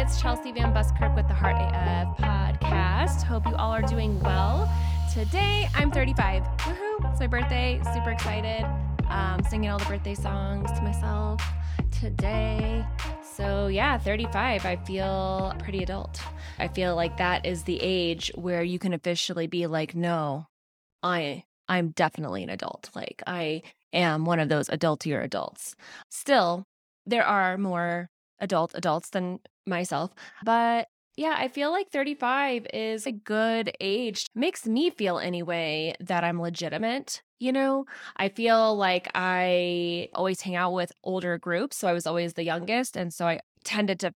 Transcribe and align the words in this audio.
it's 0.00 0.18
Chelsea 0.18 0.50
Van 0.50 0.72
Buskirk 0.72 1.14
with 1.14 1.28
the 1.28 1.34
Heart 1.34 1.56
AF 1.56 2.16
podcast. 2.16 3.22
Hope 3.22 3.46
you 3.46 3.54
all 3.56 3.70
are 3.70 3.82
doing 3.82 4.18
well. 4.20 4.66
Today, 5.12 5.68
I'm 5.74 5.90
35. 5.90 6.42
Woohoo! 6.42 7.10
It's 7.10 7.20
my 7.20 7.26
birthday. 7.26 7.78
Super 7.92 8.10
excited. 8.10 8.64
Um, 9.10 9.42
singing 9.46 9.68
all 9.68 9.78
the 9.78 9.84
birthday 9.84 10.14
songs 10.14 10.72
to 10.72 10.80
myself 10.80 11.42
today. 11.90 12.82
So, 13.22 13.66
yeah, 13.66 13.98
35. 13.98 14.64
I 14.64 14.76
feel 14.76 15.54
pretty 15.58 15.82
adult. 15.82 16.18
I 16.58 16.68
feel 16.68 16.96
like 16.96 17.18
that 17.18 17.44
is 17.44 17.64
the 17.64 17.78
age 17.82 18.32
where 18.36 18.62
you 18.62 18.78
can 18.78 18.94
officially 18.94 19.48
be 19.48 19.66
like, 19.66 19.94
no, 19.94 20.46
I 21.02 21.44
I'm 21.68 21.90
definitely 21.90 22.42
an 22.42 22.48
adult. 22.48 22.88
Like 22.94 23.22
I 23.26 23.60
am 23.92 24.24
one 24.24 24.40
of 24.40 24.48
those 24.48 24.68
adultier 24.68 25.22
adults. 25.22 25.76
Still, 26.08 26.64
there 27.04 27.26
are 27.26 27.58
more 27.58 28.08
adult 28.40 28.72
adults 28.74 29.10
than 29.10 29.40
myself, 29.66 30.12
but 30.44 30.88
yeah, 31.16 31.34
I 31.36 31.48
feel 31.48 31.70
like 31.70 31.90
35 31.90 32.66
is 32.72 33.06
a 33.06 33.12
good 33.12 33.72
age. 33.80 34.24
Makes 34.34 34.66
me 34.66 34.90
feel 34.90 35.18
anyway 35.18 35.94
that 36.00 36.24
I'm 36.24 36.40
legitimate. 36.40 37.22
You 37.38 37.52
know, 37.52 37.84
I 38.16 38.28
feel 38.28 38.76
like 38.76 39.10
I 39.14 40.08
always 40.14 40.40
hang 40.40 40.56
out 40.56 40.72
with 40.72 40.92
older 41.04 41.36
groups. 41.36 41.76
So 41.76 41.88
I 41.88 41.92
was 41.92 42.06
always 42.06 42.34
the 42.34 42.44
youngest. 42.44 42.96
And 42.96 43.12
so 43.12 43.26
I 43.26 43.40
tended 43.64 44.00
to 44.00 44.12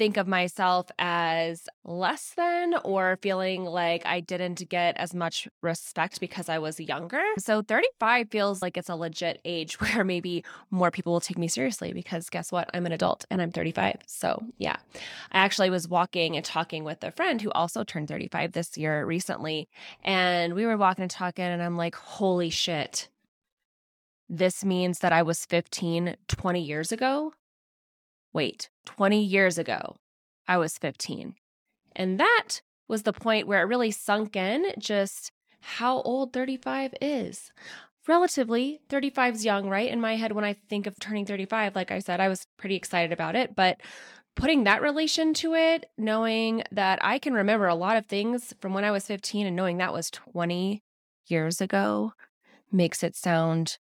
think 0.00 0.16
of 0.16 0.26
myself 0.26 0.90
as 0.98 1.68
less 1.84 2.32
than 2.34 2.72
or 2.84 3.18
feeling 3.20 3.66
like 3.66 4.00
I 4.06 4.20
didn't 4.20 4.66
get 4.70 4.96
as 4.96 5.14
much 5.14 5.46
respect 5.60 6.20
because 6.20 6.48
I 6.48 6.58
was 6.58 6.80
younger. 6.80 7.20
So 7.36 7.60
35 7.60 8.30
feels 8.30 8.62
like 8.62 8.78
it's 8.78 8.88
a 8.88 8.94
legit 8.94 9.42
age 9.44 9.78
where 9.80 10.02
maybe 10.02 10.42
more 10.70 10.90
people 10.90 11.12
will 11.12 11.20
take 11.20 11.36
me 11.36 11.48
seriously 11.48 11.92
because 11.92 12.30
guess 12.30 12.50
what? 12.50 12.70
I'm 12.72 12.86
an 12.86 12.92
adult 12.92 13.26
and 13.30 13.42
I'm 13.42 13.50
35. 13.50 13.96
So, 14.06 14.42
yeah. 14.56 14.76
I 15.32 15.40
actually 15.40 15.68
was 15.68 15.86
walking 15.86 16.34
and 16.34 16.46
talking 16.46 16.82
with 16.82 17.04
a 17.04 17.10
friend 17.10 17.42
who 17.42 17.50
also 17.50 17.84
turned 17.84 18.08
35 18.08 18.52
this 18.52 18.78
year 18.78 19.04
recently. 19.04 19.68
And 20.02 20.54
we 20.54 20.64
were 20.64 20.78
walking 20.78 21.02
and 21.02 21.10
talking, 21.10 21.44
and 21.44 21.62
I'm 21.62 21.76
like, 21.76 21.94
holy 21.94 22.48
shit. 22.48 23.10
This 24.30 24.64
means 24.64 25.00
that 25.00 25.12
I 25.12 25.20
was 25.20 25.44
15 25.44 26.16
20 26.26 26.62
years 26.62 26.90
ago 26.90 27.34
Wait, 28.32 28.70
20 28.84 29.22
years 29.22 29.58
ago, 29.58 29.96
I 30.46 30.56
was 30.58 30.78
15. 30.78 31.34
And 31.96 32.20
that 32.20 32.60
was 32.88 33.02
the 33.02 33.12
point 33.12 33.46
where 33.46 33.60
it 33.62 33.66
really 33.66 33.90
sunk 33.90 34.36
in 34.36 34.72
just 34.78 35.32
how 35.60 36.00
old 36.02 36.32
35 36.32 36.94
is. 37.00 37.52
Relatively, 38.08 38.80
35 38.88 39.34
is 39.36 39.44
young, 39.44 39.68
right? 39.68 39.90
In 39.90 40.00
my 40.00 40.16
head, 40.16 40.32
when 40.32 40.44
I 40.44 40.54
think 40.68 40.86
of 40.86 40.98
turning 40.98 41.26
35, 41.26 41.76
like 41.76 41.90
I 41.90 41.98
said, 41.98 42.20
I 42.20 42.28
was 42.28 42.46
pretty 42.56 42.76
excited 42.76 43.12
about 43.12 43.36
it. 43.36 43.54
But 43.54 43.80
putting 44.34 44.64
that 44.64 44.82
relation 44.82 45.34
to 45.34 45.54
it, 45.54 45.90
knowing 45.98 46.62
that 46.72 46.98
I 47.02 47.18
can 47.18 47.34
remember 47.34 47.66
a 47.66 47.74
lot 47.74 47.96
of 47.96 48.06
things 48.06 48.54
from 48.60 48.72
when 48.72 48.84
I 48.84 48.90
was 48.90 49.06
15 49.06 49.46
and 49.46 49.56
knowing 49.56 49.78
that 49.78 49.92
was 49.92 50.10
20 50.10 50.82
years 51.26 51.60
ago 51.60 52.12
makes 52.72 53.02
it 53.02 53.16
sound 53.16 53.78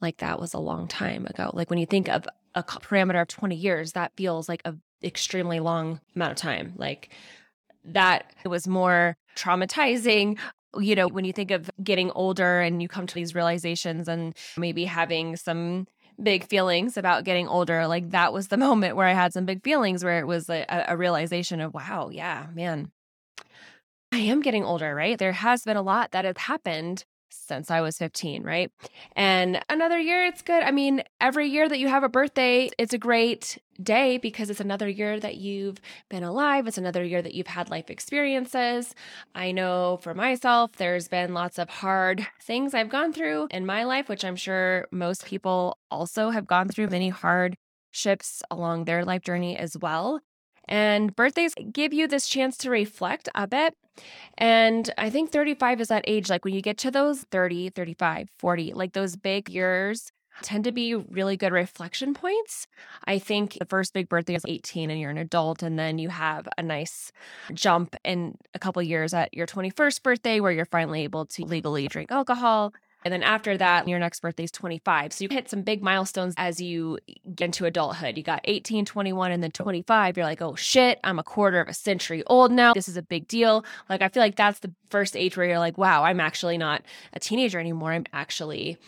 like 0.00 0.18
that 0.18 0.40
was 0.40 0.54
a 0.54 0.58
long 0.58 0.88
time 0.88 1.26
ago. 1.26 1.50
Like 1.54 1.70
when 1.70 1.78
you 1.78 1.86
think 1.86 2.08
of 2.08 2.26
a 2.54 2.62
parameter 2.62 3.20
of 3.22 3.28
20 3.28 3.54
years, 3.54 3.92
that 3.92 4.12
feels 4.16 4.48
like 4.48 4.62
a 4.64 4.74
extremely 5.02 5.60
long 5.60 6.00
amount 6.14 6.32
of 6.32 6.36
time. 6.36 6.74
Like 6.76 7.10
that 7.84 8.32
was 8.44 8.68
more 8.68 9.16
traumatizing. 9.36 10.38
You 10.78 10.94
know, 10.94 11.08
when 11.08 11.24
you 11.24 11.32
think 11.32 11.50
of 11.50 11.70
getting 11.82 12.10
older 12.12 12.60
and 12.60 12.80
you 12.80 12.88
come 12.88 13.06
to 13.06 13.14
these 13.14 13.34
realizations 13.34 14.08
and 14.08 14.36
maybe 14.56 14.84
having 14.84 15.36
some 15.36 15.86
big 16.22 16.46
feelings 16.46 16.96
about 16.96 17.24
getting 17.24 17.48
older, 17.48 17.86
like 17.86 18.10
that 18.10 18.32
was 18.32 18.48
the 18.48 18.56
moment 18.68 18.96
where 18.96 19.06
I 19.06 19.14
had 19.14 19.32
some 19.32 19.46
big 19.46 19.64
feelings 19.64 20.04
where 20.04 20.20
it 20.20 20.26
was 20.26 20.48
a, 20.48 20.66
a 20.88 20.96
realization 20.96 21.60
of, 21.60 21.74
wow, 21.74 22.10
yeah, 22.12 22.46
man, 22.54 22.90
I 24.12 24.18
am 24.18 24.40
getting 24.42 24.64
older, 24.64 24.94
right? 24.94 25.18
There 25.18 25.32
has 25.32 25.62
been 25.62 25.76
a 25.76 25.82
lot 25.82 26.10
that 26.12 26.24
has 26.24 26.36
happened 26.36 27.04
since 27.50 27.68
I 27.68 27.80
was 27.80 27.98
15, 27.98 28.44
right? 28.44 28.70
And 29.16 29.60
another 29.68 29.98
year, 29.98 30.24
it's 30.24 30.40
good. 30.40 30.62
I 30.62 30.70
mean, 30.70 31.02
every 31.20 31.48
year 31.48 31.68
that 31.68 31.80
you 31.80 31.88
have 31.88 32.04
a 32.04 32.08
birthday, 32.08 32.70
it's 32.78 32.94
a 32.94 32.98
great 32.98 33.58
day 33.82 34.18
because 34.18 34.50
it's 34.50 34.60
another 34.60 34.88
year 34.88 35.18
that 35.18 35.38
you've 35.38 35.80
been 36.08 36.22
alive. 36.22 36.68
It's 36.68 36.78
another 36.78 37.02
year 37.02 37.20
that 37.20 37.34
you've 37.34 37.48
had 37.48 37.68
life 37.68 37.90
experiences. 37.90 38.94
I 39.34 39.50
know 39.50 39.98
for 40.00 40.14
myself, 40.14 40.76
there's 40.76 41.08
been 41.08 41.34
lots 41.34 41.58
of 41.58 41.68
hard 41.68 42.24
things 42.40 42.72
I've 42.72 42.88
gone 42.88 43.12
through 43.12 43.48
in 43.50 43.66
my 43.66 43.82
life, 43.82 44.08
which 44.08 44.24
I'm 44.24 44.36
sure 44.36 44.86
most 44.92 45.26
people 45.26 45.76
also 45.90 46.30
have 46.30 46.46
gone 46.46 46.68
through 46.68 46.86
many 46.86 47.08
hardships 47.08 48.44
along 48.48 48.84
their 48.84 49.04
life 49.04 49.22
journey 49.22 49.56
as 49.56 49.76
well. 49.76 50.20
And 50.70 51.14
birthdays 51.14 51.54
give 51.72 51.92
you 51.92 52.06
this 52.06 52.28
chance 52.28 52.56
to 52.58 52.70
reflect 52.70 53.28
a 53.34 53.46
bit. 53.46 53.74
And 54.38 54.90
I 54.96 55.10
think 55.10 55.32
35 55.32 55.80
is 55.80 55.88
that 55.88 56.04
age, 56.06 56.30
like 56.30 56.44
when 56.44 56.54
you 56.54 56.62
get 56.62 56.78
to 56.78 56.90
those 56.90 57.22
30, 57.30 57.70
35, 57.70 58.30
40, 58.38 58.72
like 58.72 58.92
those 58.92 59.16
big 59.16 59.50
years 59.50 60.12
tend 60.42 60.64
to 60.64 60.72
be 60.72 60.94
really 60.94 61.36
good 61.36 61.52
reflection 61.52 62.14
points. 62.14 62.66
I 63.04 63.18
think 63.18 63.58
the 63.58 63.66
first 63.66 63.92
big 63.92 64.08
birthday 64.08 64.36
is 64.36 64.44
18 64.46 64.90
and 64.90 64.98
you're 65.00 65.10
an 65.10 65.18
adult, 65.18 65.62
and 65.62 65.78
then 65.78 65.98
you 65.98 66.08
have 66.08 66.48
a 66.56 66.62
nice 66.62 67.12
jump 67.52 67.96
in 68.04 68.36
a 68.54 68.58
couple 68.58 68.80
years 68.82 69.12
at 69.12 69.34
your 69.34 69.46
21st 69.46 70.02
birthday 70.02 70.40
where 70.40 70.52
you're 70.52 70.64
finally 70.64 71.02
able 71.02 71.26
to 71.26 71.44
legally 71.44 71.88
drink 71.88 72.10
alcohol. 72.10 72.72
And 73.04 73.12
then 73.12 73.22
after 73.22 73.56
that, 73.56 73.88
your 73.88 73.98
next 73.98 74.20
birthday 74.20 74.44
is 74.44 74.50
25. 74.50 75.12
So 75.12 75.24
you 75.24 75.28
hit 75.30 75.48
some 75.48 75.62
big 75.62 75.82
milestones 75.82 76.34
as 76.36 76.60
you 76.60 76.98
get 77.34 77.46
into 77.46 77.64
adulthood. 77.64 78.16
You 78.16 78.22
got 78.22 78.40
18, 78.44 78.84
21, 78.84 79.32
and 79.32 79.42
then 79.42 79.50
25. 79.50 80.16
You're 80.16 80.26
like, 80.26 80.42
oh 80.42 80.54
shit, 80.54 81.00
I'm 81.04 81.18
a 81.18 81.22
quarter 81.22 81.60
of 81.60 81.68
a 81.68 81.74
century 81.74 82.22
old 82.26 82.52
now. 82.52 82.74
This 82.74 82.88
is 82.88 82.96
a 82.96 83.02
big 83.02 83.26
deal. 83.28 83.64
Like, 83.88 84.02
I 84.02 84.08
feel 84.08 84.22
like 84.22 84.36
that's 84.36 84.60
the 84.60 84.72
first 84.90 85.16
age 85.16 85.36
where 85.36 85.46
you're 85.46 85.58
like, 85.58 85.78
wow, 85.78 86.04
I'm 86.04 86.20
actually 86.20 86.58
not 86.58 86.82
a 87.12 87.20
teenager 87.20 87.58
anymore. 87.58 87.92
I'm 87.92 88.06
actually 88.12 88.78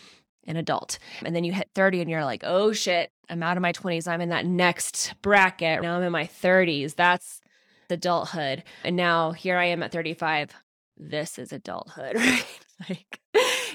an 0.45 0.57
adult. 0.57 0.99
And 1.23 1.35
then 1.35 1.43
you 1.43 1.53
hit 1.53 1.69
30 1.73 2.01
and 2.01 2.09
you're 2.09 2.25
like, 2.25 2.43
oh 2.45 2.71
shit, 2.73 3.11
I'm 3.29 3.43
out 3.43 3.57
of 3.57 3.61
my 3.61 3.71
20s. 3.71 4.07
I'm 4.07 4.21
in 4.21 4.29
that 4.29 4.45
next 4.45 5.13
bracket. 5.21 5.81
Now 5.81 5.97
I'm 5.97 6.03
in 6.03 6.11
my 6.11 6.25
30s. 6.25 6.95
That's 6.95 7.41
adulthood. 7.89 8.63
And 8.83 8.95
now 8.95 9.31
here 9.31 9.57
I 9.57 9.65
am 9.65 9.83
at 9.83 9.91
35. 9.91 10.51
This 10.97 11.39
is 11.39 11.51
adulthood, 11.51 12.15
right? 12.17 12.45
like 12.89 13.19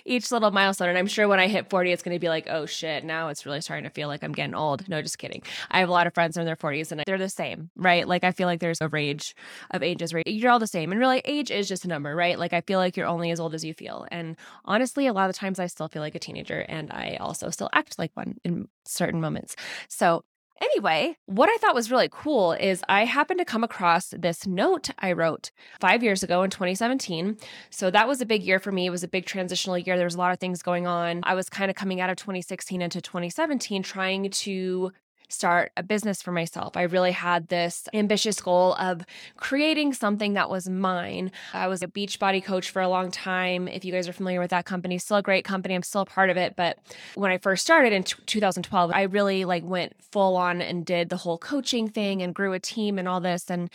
each 0.08 0.32
little 0.32 0.50
milestone. 0.50 0.88
And 0.88 0.98
I'm 0.98 1.06
sure 1.06 1.28
when 1.28 1.38
I 1.38 1.48
hit 1.48 1.69
40, 1.70 1.92
it's 1.92 2.02
going 2.02 2.14
to 2.14 2.20
be 2.20 2.28
like, 2.28 2.46
oh 2.48 2.66
shit, 2.66 3.04
now 3.04 3.28
it's 3.28 3.44
really 3.46 3.60
starting 3.60 3.84
to 3.84 3.91
feel 3.91 4.08
like 4.08 4.24
I'm 4.24 4.32
getting 4.32 4.54
old. 4.54 4.88
No, 4.88 5.02
just 5.02 5.19
kidding. 5.19 5.42
I 5.70 5.80
have 5.80 5.88
a 5.88 5.92
lot 5.92 6.06
of 6.06 6.14
friends 6.14 6.36
in 6.36 6.44
their 6.44 6.56
40s 6.56 6.91
and 6.91 7.02
they're 7.06 7.19
the 7.19 7.28
same, 7.28 7.70
right? 7.76 8.08
Like 8.08 8.24
I 8.24 8.32
feel 8.32 8.46
like 8.46 8.60
there's 8.60 8.80
a 8.80 8.88
range 8.88 9.36
of 9.70 9.82
ages, 9.82 10.14
right? 10.14 10.26
You're 10.26 10.50
all 10.50 10.58
the 10.58 10.66
same. 10.66 10.91
And 10.91 11.00
really, 11.00 11.22
age 11.24 11.50
is 11.50 11.69
just 11.69 11.84
a 11.84 11.88
number, 11.88 12.14
right? 12.16 12.38
Like 12.38 12.52
I 12.52 12.62
feel 12.62 12.78
like 12.78 12.96
you're 12.96 13.06
only 13.06 13.30
as 13.30 13.41
old 13.41 13.54
as 13.54 13.64
you 13.64 13.74
feel. 13.74 14.06
And 14.10 14.36
honestly, 14.64 15.06
a 15.06 15.12
lot 15.12 15.30
of 15.30 15.36
times 15.36 15.58
I 15.58 15.66
still 15.66 15.88
feel 15.88 16.02
like 16.02 16.14
a 16.14 16.19
teenager 16.19 16.60
and 16.69 16.90
I 16.90 17.19
also 17.20 17.50
still 17.50 17.69
act 17.72 17.98
like 17.98 18.12
one 18.14 18.38
in 18.44 18.69
certain 18.84 19.20
moments. 19.20 19.56
So 19.88 20.25
Anyway, 20.60 21.16
what 21.26 21.48
I 21.48 21.56
thought 21.58 21.74
was 21.74 21.91
really 21.91 22.08
cool 22.10 22.52
is 22.52 22.82
I 22.88 23.04
happened 23.04 23.38
to 23.38 23.44
come 23.44 23.62
across 23.62 24.08
this 24.16 24.46
note 24.46 24.91
I 24.98 25.12
wrote 25.12 25.50
five 25.80 26.02
years 26.02 26.22
ago 26.22 26.42
in 26.42 26.50
2017. 26.50 27.36
So 27.70 27.91
that 27.91 28.08
was 28.08 28.20
a 28.20 28.26
big 28.26 28.42
year 28.42 28.58
for 28.58 28.72
me. 28.72 28.86
It 28.86 28.91
was 28.91 29.04
a 29.04 29.08
big 29.08 29.24
transitional 29.24 29.78
year. 29.78 29.96
There 29.96 30.06
was 30.06 30.16
a 30.16 30.19
lot 30.19 30.32
of 30.32 30.41
things 30.41 30.62
going 30.62 30.86
on. 30.86 31.20
I 31.22 31.34
was 31.34 31.48
kind 31.48 31.70
of 31.70 31.76
coming 31.76 32.00
out 32.00 32.10
of 32.10 32.16
2016 32.16 32.82
into 32.82 33.00
2017, 33.00 33.82
trying 33.82 34.30
to 34.30 34.92
start 35.28 35.72
a 35.77 35.83
business 35.83 36.22
for 36.22 36.33
myself. 36.33 36.77
I 36.77 36.83
really 36.83 37.12
had 37.12 37.49
this 37.49 37.89
ambitious 37.93 38.41
goal 38.41 38.75
of 38.75 39.05
creating 39.37 39.93
something 39.93 40.34
that 40.34 40.50
was 40.50 40.69
mine. 40.69 41.31
I 41.53 41.69
was 41.69 41.83
a 41.83 41.89
Beachbody 41.89 42.43
coach 42.43 42.71
for 42.71 42.83
a 42.83 42.89
long 42.89 43.11
time. 43.11 43.69
If 43.69 43.84
you 43.84 43.93
guys 43.93 44.09
are 44.09 44.12
familiar 44.12 44.41
with 44.41 44.50
that 44.50 44.65
company, 44.65 44.99
still 44.99 45.19
a 45.19 45.22
great 45.22 45.44
company. 45.44 45.75
I'm 45.75 45.83
still 45.83 46.03
a 46.03 46.06
part 46.06 46.31
of 46.31 46.37
it, 46.37 46.56
but 46.56 46.78
when 47.15 47.31
I 47.31 47.38
first 47.38 47.62
started 47.62 47.93
in 47.93 48.05
t- 48.05 48.17
2012, 48.26 48.91
I 48.93 49.02
really 49.02 49.44
like 49.44 49.64
went 49.64 49.94
full 50.12 50.37
on 50.37 50.61
and 50.62 50.85
did 50.85 51.08
the 51.08 51.17
whole 51.17 51.38
coaching 51.38 51.88
thing 51.88 52.23
and 52.23 52.35
grew 52.35 52.52
a 52.52 52.61
team 52.61 52.99
and 52.99 53.06
all 53.06 53.20
this 53.20 53.50
and 53.50 53.70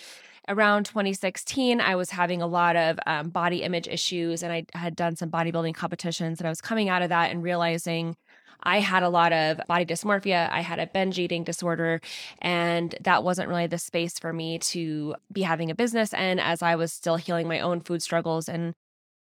around 0.50 0.86
2016, 0.86 1.80
I 1.80 1.96
was 1.96 2.10
having 2.10 2.42
a 2.42 2.48
lot 2.48 2.76
of 2.76 3.00
um, 3.06 3.30
body 3.30 3.64
image 3.64 3.88
issues 3.88 4.44
and 4.44 4.52
I 4.52 4.66
had 4.74 4.96
done 4.96 5.16
some 5.16 5.30
bodybuilding 5.30 5.74
competitions. 5.74 6.40
And 6.40 6.48
I 6.48 6.50
was 6.50 6.62
coming 6.62 6.90
out 6.90 7.02
of 7.02 7.10
that 7.10 7.32
and 7.32 7.42
realizing 7.42 8.18
I 8.62 8.80
had 8.80 9.04
a 9.04 9.10
lot 9.10 9.34
of 9.34 9.60
body 9.68 9.86
dysmorphia. 9.86 10.50
I 10.52 10.62
had 10.62 10.80
a 10.80 10.88
binge 10.88 11.20
eating 11.20 11.44
disorder, 11.44 12.02
and 12.40 12.96
that 13.02 13.24
wasn't 13.24 13.50
really 13.50 13.68
the 13.68 13.78
space 13.78 14.20
for 14.20 14.34
me 14.34 14.60
to 14.60 15.16
be 15.32 15.42
having 15.42 15.72
a 15.72 15.76
business. 15.76 16.14
And 16.14 16.40
as 16.40 16.62
I 16.62 16.76
was 16.76 16.94
still 16.94 17.16
healing 17.16 17.48
my 17.48 17.60
own 17.60 17.82
food 17.82 18.02
struggles 18.02 18.48
and 18.48 18.74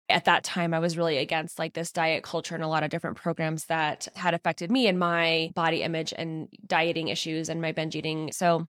at 0.09 0.25
that 0.25 0.43
time 0.43 0.73
i 0.73 0.79
was 0.79 0.97
really 0.97 1.17
against 1.17 1.59
like 1.59 1.73
this 1.73 1.91
diet 1.91 2.23
culture 2.23 2.55
and 2.55 2.63
a 2.63 2.67
lot 2.67 2.83
of 2.83 2.89
different 2.89 3.15
programs 3.15 3.65
that 3.65 4.07
had 4.15 4.33
affected 4.33 4.71
me 4.71 4.87
and 4.87 4.97
my 4.97 5.51
body 5.53 5.83
image 5.83 6.13
and 6.17 6.47
dieting 6.65 7.09
issues 7.09 7.47
and 7.47 7.61
my 7.61 7.71
binge 7.71 7.95
eating 7.95 8.31
so 8.31 8.65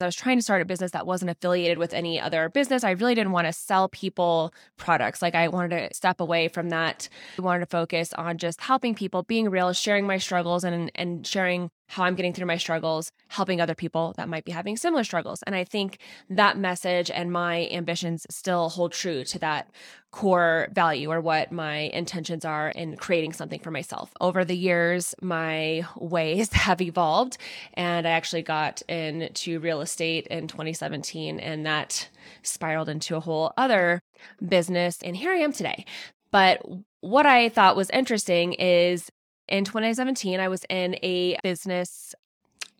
I 0.00 0.06
was 0.06 0.16
trying 0.16 0.38
to 0.38 0.42
start 0.42 0.62
a 0.62 0.64
business 0.64 0.90
that 0.92 1.06
wasn't 1.06 1.30
affiliated 1.30 1.78
with 1.78 1.94
any 1.94 2.20
other 2.20 2.48
business. 2.48 2.84
I 2.84 2.90
really 2.92 3.14
didn't 3.14 3.32
want 3.32 3.46
to 3.46 3.52
sell 3.52 3.88
people 3.88 4.52
products. 4.76 5.22
Like 5.22 5.34
I 5.34 5.48
wanted 5.48 5.88
to 5.88 5.94
step 5.94 6.20
away 6.20 6.48
from 6.48 6.70
that. 6.70 7.08
I 7.38 7.42
wanted 7.42 7.60
to 7.60 7.66
focus 7.66 8.12
on 8.14 8.38
just 8.38 8.60
helping 8.60 8.94
people, 8.94 9.22
being 9.22 9.48
real, 9.48 9.72
sharing 9.72 10.06
my 10.06 10.18
struggles 10.18 10.64
and 10.64 10.90
and 10.94 11.26
sharing 11.26 11.70
how 11.88 12.04
I'm 12.04 12.14
getting 12.14 12.32
through 12.32 12.46
my 12.46 12.56
struggles, 12.56 13.12
helping 13.28 13.60
other 13.60 13.74
people 13.74 14.14
that 14.16 14.28
might 14.28 14.44
be 14.44 14.52
having 14.52 14.76
similar 14.76 15.04
struggles. 15.04 15.42
And 15.42 15.54
I 15.54 15.64
think 15.64 15.98
that 16.30 16.58
message 16.58 17.10
and 17.10 17.30
my 17.30 17.68
ambitions 17.70 18.26
still 18.30 18.68
hold 18.70 18.92
true 18.92 19.24
to 19.24 19.38
that 19.40 19.70
core 20.10 20.68
value 20.72 21.10
or 21.10 21.20
what 21.20 21.50
my 21.50 21.76
intentions 21.92 22.44
are 22.44 22.68
in 22.70 22.96
creating 22.96 23.32
something 23.32 23.58
for 23.58 23.72
myself. 23.72 24.12
Over 24.20 24.44
the 24.44 24.56
years, 24.56 25.14
my 25.20 25.84
ways 25.96 26.52
have 26.52 26.80
evolved, 26.80 27.36
and 27.74 28.06
I 28.06 28.10
actually 28.10 28.42
got 28.42 28.82
into 28.82 29.58
real 29.58 29.80
estate 29.80 30.26
in 30.28 30.46
2017, 30.46 31.40
and 31.40 31.66
that 31.66 32.08
spiraled 32.42 32.88
into 32.88 33.16
a 33.16 33.20
whole 33.20 33.52
other 33.56 34.00
business. 34.46 34.98
And 35.02 35.16
here 35.16 35.32
I 35.32 35.38
am 35.38 35.52
today. 35.52 35.84
But 36.30 36.62
what 37.00 37.26
I 37.26 37.48
thought 37.48 37.76
was 37.76 37.90
interesting 37.90 38.54
is 38.54 39.10
in 39.48 39.64
2017, 39.64 40.40
I 40.40 40.48
was 40.48 40.64
in 40.68 40.96
a 41.02 41.36
business 41.42 42.14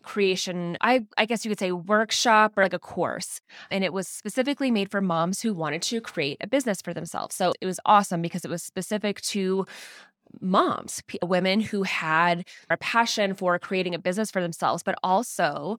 creation 0.05 0.77
i 0.81 1.03
i 1.17 1.25
guess 1.25 1.43
you 1.43 1.49
could 1.49 1.59
say 1.59 1.71
workshop 1.71 2.53
or 2.55 2.63
like 2.63 2.73
a 2.73 2.79
course. 2.79 3.41
And 3.71 3.83
it 3.83 3.91
was 3.91 4.07
specifically 4.07 4.71
made 4.71 4.91
for 4.91 5.01
moms 5.01 5.41
who 5.41 5.53
wanted 5.53 5.81
to 5.83 5.99
create 5.99 6.37
a 6.41 6.47
business 6.47 6.81
for 6.81 6.93
themselves. 6.93 7.35
So 7.35 7.53
it 7.59 7.65
was 7.65 7.79
awesome 7.85 8.21
because 8.21 8.45
it 8.45 8.51
was 8.51 8.63
specific 8.63 9.19
to 9.21 9.65
moms 10.41 11.01
women 11.23 11.59
who 11.61 11.83
had 11.83 12.45
a 12.69 12.77
passion 12.77 13.33
for 13.33 13.57
creating 13.57 13.95
a 13.95 13.99
business 13.99 14.31
for 14.31 14.41
themselves 14.41 14.83
but 14.83 14.95
also 15.01 15.77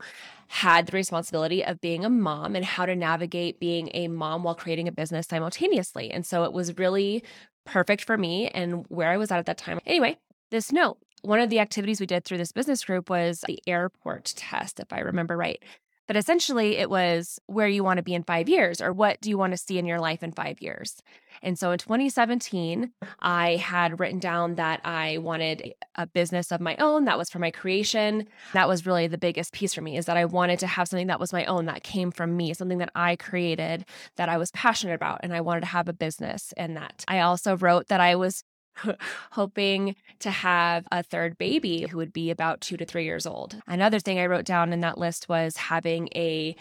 had 0.49 0.87
the 0.87 0.97
responsibility 0.97 1.65
of 1.65 1.81
being 1.81 2.05
a 2.05 2.11
mom 2.11 2.56
and 2.56 2.65
how 2.65 2.87
to 2.87 2.97
navigate 2.97 3.61
being 3.61 3.91
a 3.93 4.09
mom 4.09 4.44
while 4.44 4.55
creating 4.55 4.88
a 4.88 4.93
business 4.93 5.27
simultaneously. 5.27 6.11
And 6.11 6.25
so 6.25 6.44
it 6.44 6.53
was 6.53 6.77
really 6.79 7.23
perfect 7.65 8.05
for 8.05 8.17
me 8.17 8.49
and 8.49 8.85
where 8.88 9.11
i 9.11 9.17
was 9.17 9.31
at 9.31 9.38
at 9.38 9.47
that 9.47 9.59
time. 9.59 9.79
Anyway 9.87 10.17
this 10.51 10.73
note. 10.73 10.99
One 11.23 11.41
of 11.41 11.51
the 11.51 11.59
activities 11.59 11.99
we 11.99 12.07
did 12.07 12.25
through 12.25 12.39
this 12.39 12.53
business 12.53 12.85
group 12.85 13.11
was 13.11 13.43
the 13.47 13.61
airport 13.67 14.33
test, 14.37 14.79
if 14.79 14.93
I 14.93 15.01
remember 15.01 15.37
right. 15.37 15.63
But 16.07 16.17
essentially, 16.17 16.77
it 16.77 16.89
was 16.89 17.41
where 17.47 17.67
you 17.67 17.83
want 17.83 17.97
to 17.97 18.03
be 18.03 18.15
in 18.15 18.23
five 18.23 18.49
years, 18.49 18.81
or 18.81 18.93
what 18.93 19.21
do 19.21 19.29
you 19.29 19.37
want 19.37 19.53
to 19.53 19.57
see 19.57 19.77
in 19.77 19.87
your 19.87 19.99
life 19.99 20.23
in 20.23 20.31
five 20.31 20.63
years. 20.63 21.03
And 21.43 21.59
so 21.59 21.73
in 21.73 21.79
2017, 21.79 22.93
I 23.21 23.57
had 23.57 23.99
written 23.99 24.21
down 24.21 24.55
that 24.55 24.81
I 24.85 25.19
wanted 25.19 25.75
a 25.97 26.07
business 26.07 26.53
of 26.53 26.61
my 26.61 26.77
own 26.77 27.07
that 27.07 27.19
was 27.19 27.29
for 27.29 27.41
my 27.41 27.51
creation. 27.51 28.29
That 28.53 28.69
was 28.69 28.87
really 28.87 29.09
the 29.09 29.19
biggest 29.19 29.53
piece 29.53 29.75
for 29.75 29.83
me 29.83 29.97
is 29.97 30.07
that 30.07 30.17
I 30.17 30.25
wanted 30.25 30.61
to 30.61 30.67
have 30.67 30.89
something 30.89 31.09
that 31.09 31.21
was 31.21 31.33
my 31.33 31.45
own, 31.47 31.67
that 31.67 31.83
came 31.83 32.13
from 32.13 32.37
me, 32.37 32.55
something 32.55 32.79
that 32.79 32.93
I 32.95 33.17
created, 33.17 33.85
that 34.17 34.29
I 34.29 34.39
was 34.39 34.51
passionate 34.53 34.95
about. 34.95 35.21
And 35.23 35.35
I 35.35 35.41
wanted 35.41 35.61
to 35.63 35.67
have 35.67 35.89
a 35.89 35.93
business 35.93 36.55
in 36.57 36.75
that. 36.75 37.05
I 37.09 37.21
also 37.21 37.57
wrote 37.57 37.89
that 37.89 38.01
I 38.01 38.15
was 38.15 38.45
hoping 39.32 39.96
to 40.20 40.31
have 40.31 40.87
a 40.90 41.02
third 41.02 41.38
baby 41.38 41.87
who 41.87 41.96
would 41.96 42.12
be 42.12 42.31
about 42.31 42.61
two 42.61 42.76
to 42.76 42.84
three 42.84 43.05
years 43.05 43.26
old. 43.26 43.61
Another 43.67 43.99
thing 43.99 44.19
I 44.19 44.26
wrote 44.26 44.44
down 44.44 44.73
in 44.73 44.81
that 44.81 44.99
list 44.99 45.28
was 45.28 45.56
having 45.56 46.08
a 46.14 46.56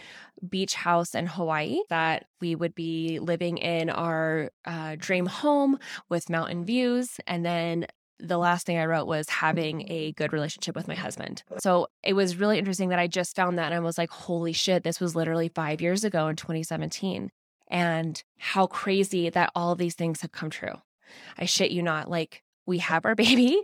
beach 0.48 0.74
house 0.74 1.14
in 1.14 1.26
Hawaii 1.26 1.80
that 1.88 2.26
we 2.40 2.54
would 2.54 2.74
be 2.74 3.18
living 3.18 3.58
in 3.58 3.90
our 3.90 4.50
uh, 4.64 4.96
dream 4.98 5.26
home 5.26 5.78
with 6.08 6.30
mountain 6.30 6.64
views. 6.64 7.18
And 7.26 7.44
then 7.44 7.86
the 8.18 8.38
last 8.38 8.66
thing 8.66 8.78
I 8.78 8.86
wrote 8.86 9.06
was 9.06 9.28
having 9.28 9.90
a 9.90 10.12
good 10.12 10.32
relationship 10.32 10.74
with 10.74 10.88
my 10.88 10.94
husband. 10.94 11.42
So 11.58 11.88
it 12.02 12.14
was 12.14 12.36
really 12.36 12.58
interesting 12.58 12.88
that 12.90 12.98
I 12.98 13.06
just 13.06 13.36
found 13.36 13.58
that 13.58 13.72
and 13.72 13.74
I 13.74 13.80
was 13.80 13.98
like, 13.98 14.10
holy 14.10 14.52
shit, 14.52 14.84
this 14.84 15.00
was 15.00 15.14
literally 15.14 15.48
five 15.48 15.80
years 15.80 16.04
ago 16.04 16.28
in 16.28 16.36
2017. 16.36 17.30
And 17.68 18.22
how 18.38 18.66
crazy 18.66 19.28
that 19.28 19.50
all 19.54 19.74
these 19.74 19.94
things 19.94 20.20
have 20.20 20.32
come 20.32 20.50
true. 20.50 20.76
I 21.38 21.44
shit 21.44 21.70
you 21.70 21.82
not. 21.82 22.10
Like 22.10 22.42
we 22.66 22.78
have 22.78 23.04
our 23.04 23.14
baby 23.26 23.62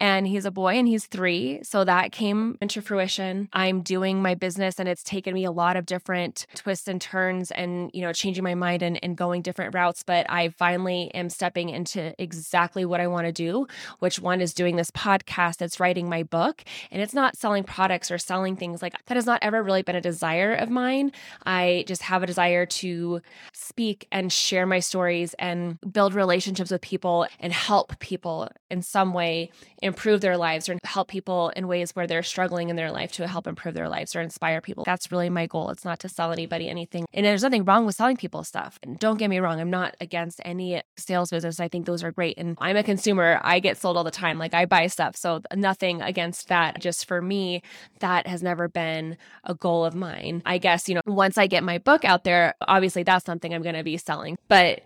and 0.00 0.26
he's 0.26 0.44
a 0.44 0.50
boy 0.50 0.74
and 0.74 0.88
he's 0.88 1.06
three. 1.06 1.60
So 1.62 1.84
that 1.84 2.12
came 2.12 2.56
into 2.60 2.80
fruition. 2.80 3.48
I'm 3.52 3.82
doing 3.82 4.22
my 4.22 4.34
business 4.34 4.78
and 4.78 4.88
it's 4.88 5.02
taken 5.02 5.34
me 5.34 5.44
a 5.44 5.50
lot 5.50 5.76
of 5.76 5.86
different 5.86 6.46
twists 6.54 6.88
and 6.88 7.00
turns 7.00 7.50
and, 7.50 7.90
you 7.92 8.02
know, 8.02 8.12
changing 8.12 8.44
my 8.44 8.54
mind 8.54 8.82
and, 8.82 8.98
and 9.02 9.16
going 9.16 9.42
different 9.42 9.74
routes. 9.74 10.02
But 10.02 10.26
I 10.30 10.48
finally 10.50 11.12
am 11.14 11.28
stepping 11.28 11.68
into 11.68 12.14
exactly 12.20 12.84
what 12.84 13.00
I 13.00 13.06
want 13.06 13.26
to 13.26 13.32
do, 13.32 13.66
which 13.98 14.18
one 14.20 14.40
is 14.40 14.54
doing 14.54 14.76
this 14.76 14.90
podcast 14.90 15.58
that's 15.58 15.80
writing 15.80 16.08
my 16.08 16.22
book. 16.22 16.62
And 16.90 17.02
it's 17.02 17.14
not 17.14 17.36
selling 17.36 17.64
products 17.64 18.10
or 18.10 18.18
selling 18.18 18.56
things 18.56 18.82
like 18.82 18.94
that 19.06 19.16
has 19.16 19.26
not 19.26 19.40
ever 19.42 19.62
really 19.62 19.82
been 19.82 19.96
a 19.96 20.00
desire 20.00 20.54
of 20.54 20.70
mine. 20.70 21.12
I 21.44 21.84
just 21.86 22.02
have 22.02 22.22
a 22.22 22.26
desire 22.26 22.66
to 22.66 23.20
speak 23.52 24.06
and 24.12 24.32
share 24.32 24.66
my 24.66 24.78
stories 24.78 25.34
and 25.38 25.78
build 25.92 26.14
relationships 26.14 26.70
with 26.70 26.80
people 26.80 27.26
and 27.40 27.52
help 27.52 27.98
people 27.98 28.43
in 28.70 28.82
some 28.82 29.12
way 29.12 29.50
improve 29.82 30.20
their 30.20 30.36
lives 30.36 30.68
or 30.68 30.78
help 30.84 31.08
people 31.08 31.50
in 31.50 31.68
ways 31.68 31.94
where 31.94 32.06
they're 32.06 32.22
struggling 32.22 32.68
in 32.68 32.76
their 32.76 32.90
life 32.90 33.12
to 33.12 33.26
help 33.26 33.46
improve 33.46 33.74
their 33.74 33.88
lives 33.88 34.16
or 34.16 34.20
inspire 34.20 34.60
people. 34.60 34.84
That's 34.84 35.10
really 35.12 35.30
my 35.30 35.46
goal. 35.46 35.70
It's 35.70 35.84
not 35.84 36.00
to 36.00 36.08
sell 36.08 36.32
anybody 36.32 36.68
anything. 36.68 37.04
And 37.12 37.24
there's 37.24 37.42
nothing 37.42 37.64
wrong 37.64 37.86
with 37.86 37.94
selling 37.94 38.16
people 38.16 38.44
stuff. 38.44 38.78
And 38.82 38.98
don't 38.98 39.18
get 39.18 39.30
me 39.30 39.38
wrong, 39.38 39.60
I'm 39.60 39.70
not 39.70 39.96
against 40.00 40.40
any 40.44 40.82
sales 40.96 41.30
business. 41.30 41.60
I 41.60 41.68
think 41.68 41.86
those 41.86 42.02
are 42.02 42.12
great. 42.12 42.38
And 42.38 42.56
I'm 42.60 42.76
a 42.76 42.82
consumer. 42.82 43.40
I 43.42 43.60
get 43.60 43.76
sold 43.76 43.96
all 43.96 44.04
the 44.04 44.10
time. 44.10 44.38
Like 44.38 44.54
I 44.54 44.64
buy 44.64 44.86
stuff. 44.86 45.16
So 45.16 45.42
nothing 45.54 46.02
against 46.02 46.48
that. 46.48 46.80
Just 46.80 47.06
for 47.06 47.20
me, 47.20 47.62
that 48.00 48.26
has 48.26 48.42
never 48.42 48.68
been 48.68 49.16
a 49.44 49.54
goal 49.54 49.84
of 49.84 49.94
mine. 49.94 50.42
I 50.46 50.58
guess, 50.58 50.88
you 50.88 50.94
know, 50.94 51.02
once 51.06 51.38
I 51.38 51.46
get 51.46 51.62
my 51.62 51.78
book 51.78 52.04
out 52.04 52.24
there, 52.24 52.54
obviously 52.60 53.02
that's 53.02 53.24
something 53.24 53.52
I'm 53.52 53.62
going 53.62 53.74
to 53.74 53.84
be 53.84 53.96
selling. 53.96 54.36
But 54.48 54.82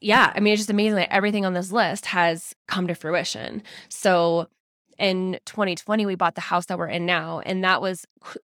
yeah, 0.00 0.32
I 0.34 0.40
mean, 0.40 0.52
it's 0.52 0.60
just 0.60 0.70
amazing 0.70 0.96
that 0.96 1.12
everything 1.12 1.46
on 1.46 1.54
this 1.54 1.72
list 1.72 2.06
has 2.06 2.54
come 2.68 2.86
to 2.86 2.94
fruition. 2.94 3.62
So 3.88 4.48
in 4.98 5.38
2020, 5.46 6.06
we 6.06 6.14
bought 6.14 6.34
the 6.34 6.40
house 6.40 6.66
that 6.66 6.78
we're 6.78 6.88
in 6.88 7.06
now. 7.06 7.40
And 7.40 7.64
that 7.64 7.80
was, 7.80 8.04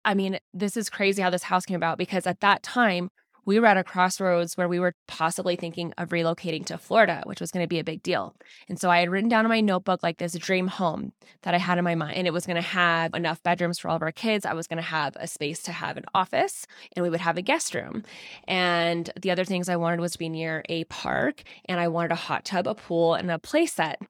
I 0.04 0.14
mean, 0.14 0.38
this 0.54 0.76
is 0.76 0.90
crazy 0.90 1.22
how 1.22 1.30
this 1.30 1.42
house 1.42 1.66
came 1.66 1.76
about 1.76 1.98
because 1.98 2.26
at 2.26 2.40
that 2.40 2.62
time, 2.62 3.10
we 3.46 3.60
were 3.60 3.66
at 3.66 3.76
a 3.76 3.84
crossroads 3.84 4.56
where 4.56 4.68
we 4.68 4.80
were 4.80 4.92
possibly 5.06 5.54
thinking 5.54 5.94
of 5.96 6.08
relocating 6.08 6.66
to 6.66 6.76
Florida, 6.76 7.22
which 7.26 7.40
was 7.40 7.52
going 7.52 7.62
to 7.62 7.68
be 7.68 7.78
a 7.78 7.84
big 7.84 8.02
deal. 8.02 8.34
And 8.68 8.78
so 8.78 8.90
I 8.90 8.98
had 8.98 9.08
written 9.08 9.28
down 9.28 9.44
in 9.44 9.48
my 9.48 9.60
notebook 9.60 10.02
like 10.02 10.18
this 10.18 10.34
dream 10.34 10.66
home 10.66 11.12
that 11.42 11.54
I 11.54 11.58
had 11.58 11.78
in 11.78 11.84
my 11.84 11.94
mind. 11.94 12.16
And 12.16 12.26
it 12.26 12.32
was 12.32 12.44
going 12.44 12.56
to 12.56 12.62
have 12.62 13.14
enough 13.14 13.42
bedrooms 13.44 13.78
for 13.78 13.88
all 13.88 13.96
of 13.96 14.02
our 14.02 14.12
kids. 14.12 14.44
I 14.44 14.52
was 14.52 14.66
going 14.66 14.78
to 14.78 14.82
have 14.82 15.16
a 15.16 15.28
space 15.28 15.62
to 15.62 15.72
have 15.72 15.96
an 15.96 16.04
office 16.12 16.66
and 16.94 17.04
we 17.04 17.10
would 17.10 17.20
have 17.20 17.38
a 17.38 17.42
guest 17.42 17.74
room. 17.74 18.02
And 18.48 19.08
the 19.20 19.30
other 19.30 19.44
things 19.44 19.68
I 19.68 19.76
wanted 19.76 20.00
was 20.00 20.12
to 20.12 20.18
be 20.18 20.28
near 20.28 20.64
a 20.68 20.84
park 20.84 21.44
and 21.66 21.78
I 21.78 21.86
wanted 21.86 22.12
a 22.12 22.16
hot 22.16 22.44
tub, 22.44 22.66
a 22.66 22.74
pool, 22.74 23.14
and 23.14 23.30
a 23.30 23.38
play 23.38 23.66
set. 23.66 24.00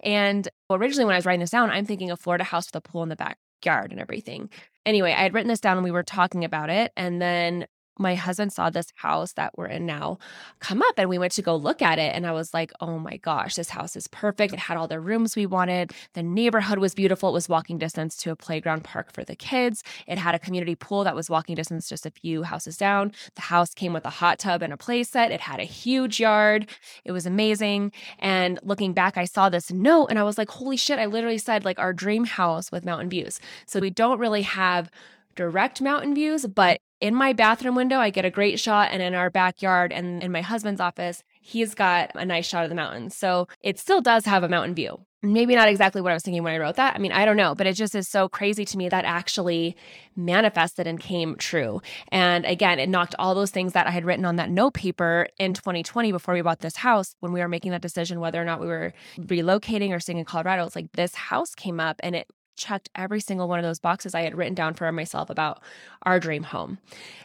And 0.00 0.46
originally, 0.68 1.06
when 1.06 1.14
I 1.14 1.18
was 1.18 1.26
writing 1.26 1.40
this 1.40 1.50
down, 1.50 1.70
I'm 1.70 1.86
thinking 1.86 2.10
a 2.10 2.16
Florida 2.16 2.44
house 2.44 2.66
with 2.66 2.76
a 2.76 2.80
pool 2.82 3.02
in 3.02 3.08
the 3.08 3.16
backyard 3.16 3.92
and 3.92 4.00
everything. 4.00 4.50
Anyway, 4.84 5.12
I 5.12 5.22
had 5.22 5.32
written 5.32 5.48
this 5.48 5.60
down 5.60 5.78
and 5.78 5.84
we 5.84 5.90
were 5.90 6.02
talking 6.02 6.44
about 6.44 6.68
it. 6.68 6.92
And 6.96 7.22
then 7.22 7.66
my 7.98 8.14
husband 8.14 8.52
saw 8.52 8.70
this 8.70 8.92
house 8.96 9.32
that 9.32 9.56
we're 9.56 9.66
in 9.66 9.86
now 9.86 10.18
come 10.60 10.82
up 10.82 10.94
and 10.96 11.08
we 11.08 11.18
went 11.18 11.32
to 11.32 11.42
go 11.42 11.56
look 11.56 11.82
at 11.82 11.98
it 11.98 12.14
and 12.14 12.26
i 12.26 12.32
was 12.32 12.54
like 12.54 12.72
oh 12.80 12.98
my 12.98 13.16
gosh 13.18 13.54
this 13.54 13.70
house 13.70 13.96
is 13.96 14.08
perfect. 14.08 14.52
It 14.52 14.58
had 14.58 14.76
all 14.76 14.88
the 14.88 15.00
rooms 15.00 15.36
we 15.36 15.46
wanted. 15.46 15.92
The 16.14 16.22
neighborhood 16.22 16.78
was 16.78 16.94
beautiful. 16.94 17.30
It 17.30 17.32
was 17.32 17.48
walking 17.48 17.78
distance 17.78 18.16
to 18.18 18.30
a 18.30 18.36
playground 18.36 18.84
park 18.84 19.12
for 19.12 19.24
the 19.24 19.36
kids. 19.36 19.82
It 20.06 20.18
had 20.18 20.34
a 20.34 20.38
community 20.38 20.74
pool 20.74 21.04
that 21.04 21.14
was 21.14 21.28
walking 21.30 21.54
distance 21.54 21.88
just 21.88 22.06
a 22.06 22.10
few 22.10 22.42
houses 22.42 22.76
down. 22.76 23.12
The 23.34 23.42
house 23.42 23.74
came 23.74 23.92
with 23.92 24.04
a 24.04 24.10
hot 24.10 24.38
tub 24.38 24.62
and 24.62 24.72
a 24.72 24.76
play 24.76 25.02
set 25.02 25.30
it 25.30 25.40
had 25.40 25.60
a 25.60 25.64
huge 25.64 26.20
yard. 26.20 26.68
It 27.04 27.12
was 27.12 27.26
amazing. 27.26 27.92
And 28.18 28.58
looking 28.62 28.92
back 28.92 29.16
i 29.16 29.24
saw 29.24 29.48
this 29.48 29.70
note 29.70 30.06
and 30.06 30.18
i 30.18 30.22
was 30.22 30.38
like 30.38 30.50
holy 30.50 30.76
shit. 30.76 30.98
I 30.98 31.06
literally 31.06 31.38
said 31.38 31.64
like 31.64 31.78
our 31.78 31.92
dream 31.92 32.24
house 32.24 32.70
with 32.70 32.84
mountain 32.84 33.08
views. 33.08 33.40
So 33.66 33.80
we 33.80 33.90
don't 33.90 34.18
really 34.18 34.42
have 34.42 34.90
direct 35.34 35.80
mountain 35.80 36.14
views, 36.14 36.46
but 36.46 36.80
in 37.04 37.14
my 37.14 37.34
bathroom 37.34 37.74
window, 37.74 37.98
I 37.98 38.08
get 38.08 38.24
a 38.24 38.30
great 38.30 38.58
shot. 38.58 38.88
And 38.90 39.02
in 39.02 39.12
our 39.14 39.28
backyard 39.28 39.92
and 39.92 40.22
in 40.22 40.32
my 40.32 40.40
husband's 40.40 40.80
office, 40.80 41.22
he's 41.42 41.74
got 41.74 42.10
a 42.14 42.24
nice 42.24 42.46
shot 42.46 42.64
of 42.64 42.70
the 42.70 42.74
mountains. 42.74 43.14
So 43.14 43.46
it 43.60 43.78
still 43.78 44.00
does 44.00 44.24
have 44.24 44.42
a 44.42 44.48
mountain 44.48 44.74
view. 44.74 45.04
Maybe 45.20 45.54
not 45.54 45.68
exactly 45.68 46.00
what 46.00 46.12
I 46.12 46.14
was 46.14 46.22
thinking 46.22 46.42
when 46.42 46.54
I 46.54 46.58
wrote 46.58 46.76
that. 46.76 46.94
I 46.94 46.98
mean, 46.98 47.12
I 47.12 47.26
don't 47.26 47.36
know, 47.36 47.54
but 47.54 47.66
it 47.66 47.74
just 47.74 47.94
is 47.94 48.08
so 48.08 48.26
crazy 48.26 48.64
to 48.64 48.78
me 48.78 48.88
that 48.88 49.04
actually 49.04 49.76
manifested 50.16 50.86
and 50.86 50.98
came 50.98 51.36
true. 51.36 51.82
And 52.08 52.46
again, 52.46 52.78
it 52.78 52.88
knocked 52.88 53.14
all 53.18 53.34
those 53.34 53.50
things 53.50 53.74
that 53.74 53.86
I 53.86 53.90
had 53.90 54.06
written 54.06 54.24
on 54.24 54.36
that 54.36 54.50
note 54.50 54.72
paper 54.72 55.28
in 55.38 55.52
2020 55.52 56.10
before 56.10 56.32
we 56.32 56.40
bought 56.40 56.60
this 56.60 56.76
house 56.76 57.16
when 57.20 57.32
we 57.32 57.40
were 57.40 57.48
making 57.48 57.72
that 57.72 57.82
decision 57.82 58.18
whether 58.18 58.40
or 58.40 58.46
not 58.46 58.60
we 58.60 58.66
were 58.66 58.94
relocating 59.18 59.90
or 59.90 60.00
staying 60.00 60.20
in 60.20 60.24
Colorado. 60.24 60.64
It's 60.64 60.76
like 60.76 60.92
this 60.92 61.14
house 61.14 61.54
came 61.54 61.80
up 61.80 62.00
and 62.02 62.16
it 62.16 62.28
checked 62.56 62.90
every 62.94 63.20
single 63.20 63.48
one 63.48 63.58
of 63.58 63.64
those 63.64 63.78
boxes 63.78 64.14
I 64.14 64.22
had 64.22 64.36
written 64.36 64.54
down 64.54 64.74
for 64.74 64.90
myself 64.92 65.30
about 65.30 65.62
our 66.02 66.20
dream 66.20 66.42
home. 66.42 66.78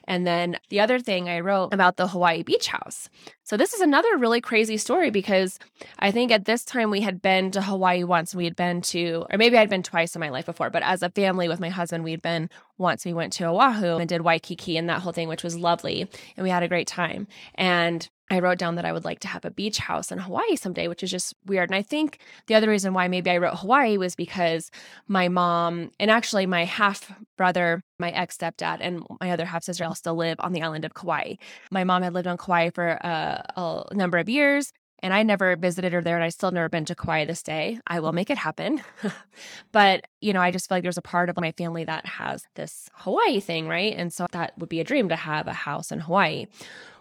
And 0.06 0.26
then 0.26 0.58
the 0.70 0.80
other 0.80 1.00
thing 1.00 1.30
I 1.30 1.40
wrote 1.40 1.74
about 1.74 1.98
the 1.98 2.08
Hawaii 2.08 2.44
beach 2.44 2.68
house. 2.68 3.10
So 3.44 3.58
this 3.58 3.74
is 3.74 3.82
another 3.82 4.18
really 4.18 4.42
crazy 4.42 4.78
story 4.78 5.10
because 5.10 5.60
I 6.00 6.12
think 6.12 6.32
at 6.32 6.46
this 6.46 6.64
time 6.64 6.90
we 6.90 7.02
had 7.02 7.22
been 7.22 7.52
to 7.52 7.62
Hawaii 7.62 8.04
once. 8.04 8.34
We 8.34 8.46
had 8.46 8.56
been 8.56 8.82
to, 8.84 9.26
or 9.30 9.38
maybe 9.38 9.58
I'd 9.58 9.70
been 9.70 9.84
twice 9.84 10.16
in 10.16 10.20
my 10.20 10.30
life 10.30 10.46
before, 10.46 10.70
but 10.70 10.84
as 10.84 11.04
a 11.04 11.10
family 11.10 11.48
with 11.48 11.60
my 11.60 11.70
husband, 11.70 12.04
we'd 12.04 12.22
been 12.22 12.50
once. 12.78 13.06
We 13.06 13.14
went 13.14 13.34
to 13.34 13.46
Oahu 13.46 13.98
and 13.98 14.08
did 14.10 14.22
Waikiki 14.22 14.78
and 14.78 14.90
that 14.90 15.02
whole 15.02 15.14
thing, 15.14 15.28
which 15.28 15.44
was 15.44 15.58
lovely. 15.58 16.10
And 16.38 16.44
we 16.44 16.50
had 16.50 16.64
a 16.64 16.68
great 16.68 16.88
time. 16.88 17.28
And 17.56 18.10
I 18.32 18.40
wrote 18.40 18.60
down 18.60 18.76
that 18.76 18.86
I 18.86 18.92
would 18.92 19.06
like 19.06 19.20
to 19.22 19.28
have 19.28 19.44
a 19.44 19.52
beach 19.52 19.80
house 19.80 20.12
in 20.12 20.20
Hawaii 20.20 20.56
someday, 20.56 20.88
which 20.88 21.02
is 21.02 21.10
just 21.10 21.34
weird. 21.46 21.70
And 21.70 21.76
I 21.76 21.82
think 21.82 22.20
the 22.48 22.56
other 22.56 22.70
reason 22.70 22.94
why 22.94 23.08
maybe 23.08 23.30
I 23.32 23.38
wrote 23.38 23.58
Hawaii 23.58 23.98
was 23.98 24.16
because 24.16 24.70
my 25.08 25.28
mom 25.28 25.92
and 26.00 26.12
actually 26.12 26.46
my 26.46 26.66
half 26.66 27.12
brother, 27.38 27.82
my 27.98 28.12
ex 28.12 28.38
stepdad, 28.38 28.78
and 28.82 29.04
my 29.20 29.32
other 29.32 29.46
half 29.46 29.64
sister 29.64 29.84
all 29.84 29.96
still 29.96 30.16
live 30.16 30.38
on 30.40 30.54
the 30.54 30.62
island 30.62 30.86
of 30.86 30.94
Kauai. 30.94 31.36
My 31.72 31.84
mom 31.84 32.04
had 32.04 32.14
lived 32.14 32.28
on 32.28 32.38
Kauai 32.38 32.70
for 32.70 33.04
uh, 33.04 33.42
a 33.56 33.96
number 33.96 34.18
of 34.18 34.30
years. 34.30 34.72
And 35.02 35.14
I 35.14 35.24
never 35.24 35.56
visited 35.56 35.94
her 35.94 36.02
there, 36.02 36.16
and 36.16 36.24
I 36.26 36.30
still 36.30 36.52
never 36.52 36.68
been 36.68 36.84
to 36.84 36.96
Kauai 36.96 37.24
this 37.24 37.42
day. 37.42 37.80
I 37.88 38.02
will 38.02 38.12
make 38.12 38.30
it 38.30 38.38
happen. 38.38 38.82
but, 39.72 40.06
you 40.20 40.34
know, 40.34 40.42
I 40.42 40.52
just 40.52 40.68
feel 40.68 40.76
like 40.76 40.84
there's 40.84 40.98
a 40.98 41.02
part 41.02 41.30
of 41.30 41.40
my 41.40 41.54
family 41.54 41.86
that 41.86 42.06
has 42.06 42.44
this 42.56 42.90
Hawaii 42.96 43.40
thing, 43.40 43.70
right? 43.70 43.94
And 43.96 44.12
so 44.12 44.28
that 44.32 44.58
would 44.58 44.68
be 44.68 44.82
a 44.82 44.84
dream 44.84 45.08
to 45.08 45.16
have 45.16 45.48
a 45.48 45.54
house 45.54 45.94
in 45.94 46.02
Hawaii. 46.02 46.48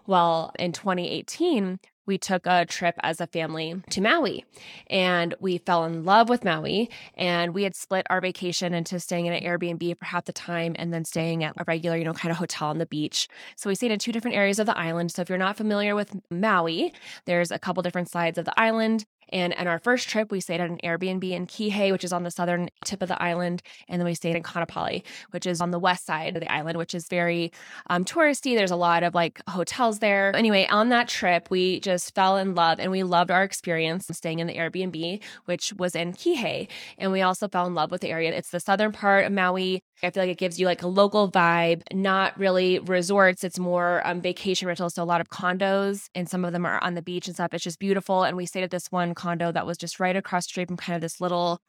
Well, 0.09 0.53
in 0.59 0.73
2018, 0.73 1.79
we 2.07 2.17
took 2.17 2.47
a 2.47 2.65
trip 2.65 2.95
as 3.03 3.21
a 3.21 3.27
family 3.27 3.83
to 3.91 4.01
Maui 4.01 4.47
and 4.87 5.35
we 5.39 5.59
fell 5.59 5.85
in 5.85 6.07
love 6.07 6.31
with 6.31 6.45
Maui. 6.45 6.89
And 7.15 7.53
we 7.53 7.65
had 7.65 7.77
split 7.77 8.07
our 8.09 8.23
vacation 8.23 8.73
into 8.73 8.99
staying 9.01 9.27
in 9.27 9.35
an 9.35 9.45
Airbnb 9.45 9.99
for 9.99 10.07
half 10.07 10.25
the 10.25 10.33
time 10.33 10.75
and 10.79 10.95
then 10.95 11.05
staying 11.05 11.45
at 11.45 11.53
a 11.59 11.65
regular, 11.67 11.99
you 11.99 12.05
know, 12.05 12.15
kind 12.15 12.33
of 12.33 12.39
hotel 12.39 12.69
on 12.69 12.79
the 12.79 12.87
beach. 12.87 13.29
So 13.57 13.69
we 13.69 13.75
stayed 13.75 13.91
in 13.91 13.99
two 13.99 14.11
different 14.11 14.39
areas 14.39 14.59
of 14.59 14.65
the 14.65 14.79
island. 14.79 15.13
So 15.13 15.21
if 15.21 15.29
you're 15.29 15.37
not 15.37 15.59
familiar 15.59 15.95
with 15.95 16.17
Maui, 16.31 16.95
there's 17.27 17.51
a 17.51 17.59
couple 17.59 17.83
different 17.83 18.09
sides 18.09 18.39
of 18.39 18.47
the 18.47 18.59
island. 18.59 19.05
And 19.31 19.55
on 19.55 19.67
our 19.67 19.79
first 19.79 20.09
trip, 20.09 20.31
we 20.31 20.41
stayed 20.41 20.61
at 20.61 20.71
an 20.71 20.79
Airbnb 20.85 21.31
in 21.31 21.47
Kihei, 21.47 21.93
which 21.93 22.05
is 22.05 22.13
on 22.13 22.23
the 22.23 22.31
southern 22.31 22.69
tip 22.85 23.03
of 23.03 23.09
the 23.09 23.23
island. 23.23 23.63
And 23.89 24.01
then 24.01 24.07
we 24.07 24.15
stayed 24.15 24.37
in 24.37 24.43
Kaanapali, 24.43 25.03
which 25.31 25.47
is 25.47 25.61
on 25.61 25.71
the 25.71 25.79
west 25.79 26.07
side 26.07 26.37
of 26.37 26.41
the 26.41 26.53
island, 26.53 26.79
which 26.79 26.95
is 26.95 27.07
very 27.09 27.53
um, 27.91 28.05
touristy. 28.05 28.57
There's 28.57 28.71
a 28.71 28.77
lot 28.77 29.03
of 29.03 29.15
like 29.15 29.41
hotels 29.49 29.99
there. 29.99 30.35
Anyway, 30.35 30.67
on 30.71 30.89
that 30.91 31.09
trip, 31.09 31.49
we 31.51 31.81
just 31.81 32.15
fell 32.15 32.37
in 32.37 32.55
love 32.55 32.81
and 32.81 32.91
we 32.91 33.03
loved 33.03 33.31
our 33.31 33.43
experience 33.43 34.07
staying 34.13 34.39
in 34.39 34.47
the 34.47 34.55
Airbnb, 34.55 35.23
which 35.45 35.73
was 35.75 35.95
in 35.95 36.13
Kihei. 36.13 36.69
And 36.99 37.13
we 37.13 37.23
also 37.23 37.49
fell 37.49 37.67
in 37.67 37.75
love 37.75 37.91
with 37.91 38.01
the 38.01 38.11
area. 38.11 38.33
It's 38.33 38.51
the 38.51 38.61
southern 38.61 38.93
part 38.93 39.27
of 39.27 39.33
Maui. 39.33 39.83
I 40.03 40.11
feel 40.11 40.23
like 40.23 40.31
it 40.31 40.39
gives 40.39 40.61
you 40.61 40.67
like 40.67 40.83
a 40.83 40.87
local 40.87 41.31
vibe, 41.31 41.83
not 41.93 42.39
really 42.39 42.79
resorts. 42.79 43.45
It's 43.45 43.59
more 43.59 44.07
um, 44.07 44.21
vacation 44.21 44.69
rentals. 44.69 44.95
So 44.95 45.03
a 45.03 45.05
lot 45.05 45.21
of 45.21 45.29
condos 45.29 46.09
and 46.15 46.29
some 46.29 46.45
of 46.45 46.53
them 46.53 46.65
are 46.65 46.83
on 46.83 46.95
the 46.95 47.03
beach 47.03 47.27
and 47.27 47.37
stuff. 47.37 47.53
It's 47.53 47.65
just 47.65 47.79
beautiful. 47.79 48.23
And 48.25 48.37
we 48.37 48.47
stayed 48.47 48.65
at 48.65 48.71
this 48.71 48.93
one 48.93 49.15
condo 49.15 49.53
that 49.53 49.67
was 49.67 49.79
just 49.79 49.99
right 49.99 50.17
across 50.17 50.45
street 50.45 50.69
from 50.69 50.77
kind 50.77 50.95
of 50.95 51.01
this 51.01 51.21
little 51.21 51.61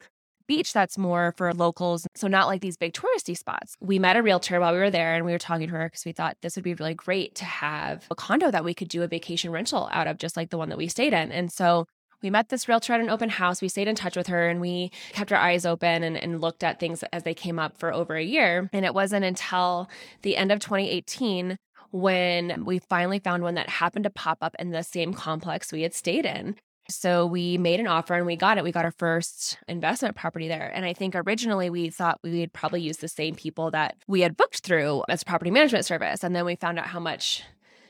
beach 0.47 0.73
that's 0.73 0.97
more 0.97 1.33
for 1.37 1.53
locals. 1.53 2.07
So 2.15 2.27
not 2.27 2.47
like 2.47 2.61
these 2.61 2.75
big 2.75 2.93
touristy 2.93 3.37
spots. 3.37 3.75
We 3.79 3.99
met 3.99 4.17
a 4.17 4.23
realtor 4.23 4.59
while 4.59 4.73
we 4.73 4.79
were 4.79 4.89
there 4.89 5.13
and 5.13 5.23
we 5.23 5.31
were 5.31 5.37
talking 5.37 5.67
to 5.67 5.73
her 5.75 5.85
because 5.87 6.05
we 6.05 6.11
thought 6.11 6.37
this 6.41 6.55
would 6.55 6.63
be 6.63 6.73
really 6.73 6.95
great 6.95 7.35
to 7.35 7.45
have 7.45 8.07
a 8.09 8.15
condo 8.15 8.49
that 8.49 8.65
we 8.65 8.73
could 8.73 8.89
do 8.89 9.03
a 9.03 9.07
vacation 9.07 9.51
rental 9.51 9.87
out 9.91 10.07
of, 10.07 10.17
just 10.17 10.35
like 10.35 10.49
the 10.49 10.57
one 10.57 10.69
that 10.69 10.77
we 10.77 10.87
stayed 10.87 11.13
in. 11.13 11.31
And 11.31 11.51
so 11.51 11.85
we 12.21 12.29
met 12.29 12.49
this 12.49 12.67
realtor 12.67 12.93
at 12.93 12.99
an 12.99 13.09
open 13.09 13.29
house. 13.29 13.61
We 13.61 13.69
stayed 13.69 13.87
in 13.87 13.95
touch 13.95 14.15
with 14.15 14.27
her 14.27 14.49
and 14.49 14.59
we 14.59 14.91
kept 15.13 15.31
our 15.31 15.39
eyes 15.39 15.65
open 15.65 16.03
and, 16.03 16.17
and 16.17 16.41
looked 16.41 16.63
at 16.63 16.79
things 16.79 17.03
as 17.13 17.23
they 17.23 17.33
came 17.33 17.59
up 17.59 17.77
for 17.77 17.93
over 17.93 18.15
a 18.15 18.23
year. 18.23 18.69
And 18.73 18.85
it 18.85 18.93
wasn't 18.93 19.25
until 19.25 19.89
the 20.21 20.37
end 20.37 20.51
of 20.51 20.59
2018 20.59 21.57
when 21.91 22.65
we 22.65 22.79
finally 22.79 23.19
found 23.19 23.43
one 23.43 23.55
that 23.55 23.69
happened 23.69 24.03
to 24.03 24.09
pop 24.09 24.39
up 24.41 24.55
in 24.59 24.71
the 24.71 24.83
same 24.83 25.13
complex 25.13 25.71
we 25.71 25.81
had 25.81 25.93
stayed 25.93 26.25
in. 26.25 26.55
So 26.89 27.25
we 27.25 27.57
made 27.57 27.79
an 27.79 27.87
offer 27.87 28.15
and 28.15 28.25
we 28.25 28.35
got 28.35 28.57
it. 28.57 28.63
We 28.63 28.71
got 28.71 28.85
our 28.85 28.91
first 28.91 29.59
investment 29.67 30.15
property 30.15 30.47
there. 30.47 30.71
And 30.73 30.85
I 30.85 30.93
think 30.93 31.15
originally 31.15 31.69
we 31.69 31.89
thought 31.89 32.19
we 32.23 32.39
would 32.39 32.53
probably 32.53 32.81
use 32.81 32.97
the 32.97 33.07
same 33.07 33.35
people 33.35 33.69
that 33.71 33.95
we 34.07 34.21
had 34.21 34.35
booked 34.35 34.61
through 34.61 35.03
as 35.07 35.23
property 35.23 35.51
management 35.51 35.85
service. 35.85 36.23
And 36.23 36.35
then 36.35 36.45
we 36.45 36.55
found 36.55 36.79
out 36.79 36.87
how 36.87 36.99
much 36.99 37.43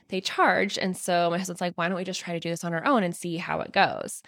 they 0.09 0.21
charged. 0.21 0.77
And 0.77 0.95
so 0.97 1.29
my 1.29 1.37
husband's 1.37 1.61
like, 1.61 1.73
why 1.75 1.87
don't 1.87 1.97
we 1.97 2.03
just 2.03 2.19
try 2.19 2.33
to 2.33 2.39
do 2.39 2.49
this 2.49 2.63
on 2.63 2.73
our 2.73 2.85
own 2.85 3.03
and 3.03 3.15
see 3.15 3.37
how 3.37 3.61
it 3.61 3.71
goes? 3.71 4.21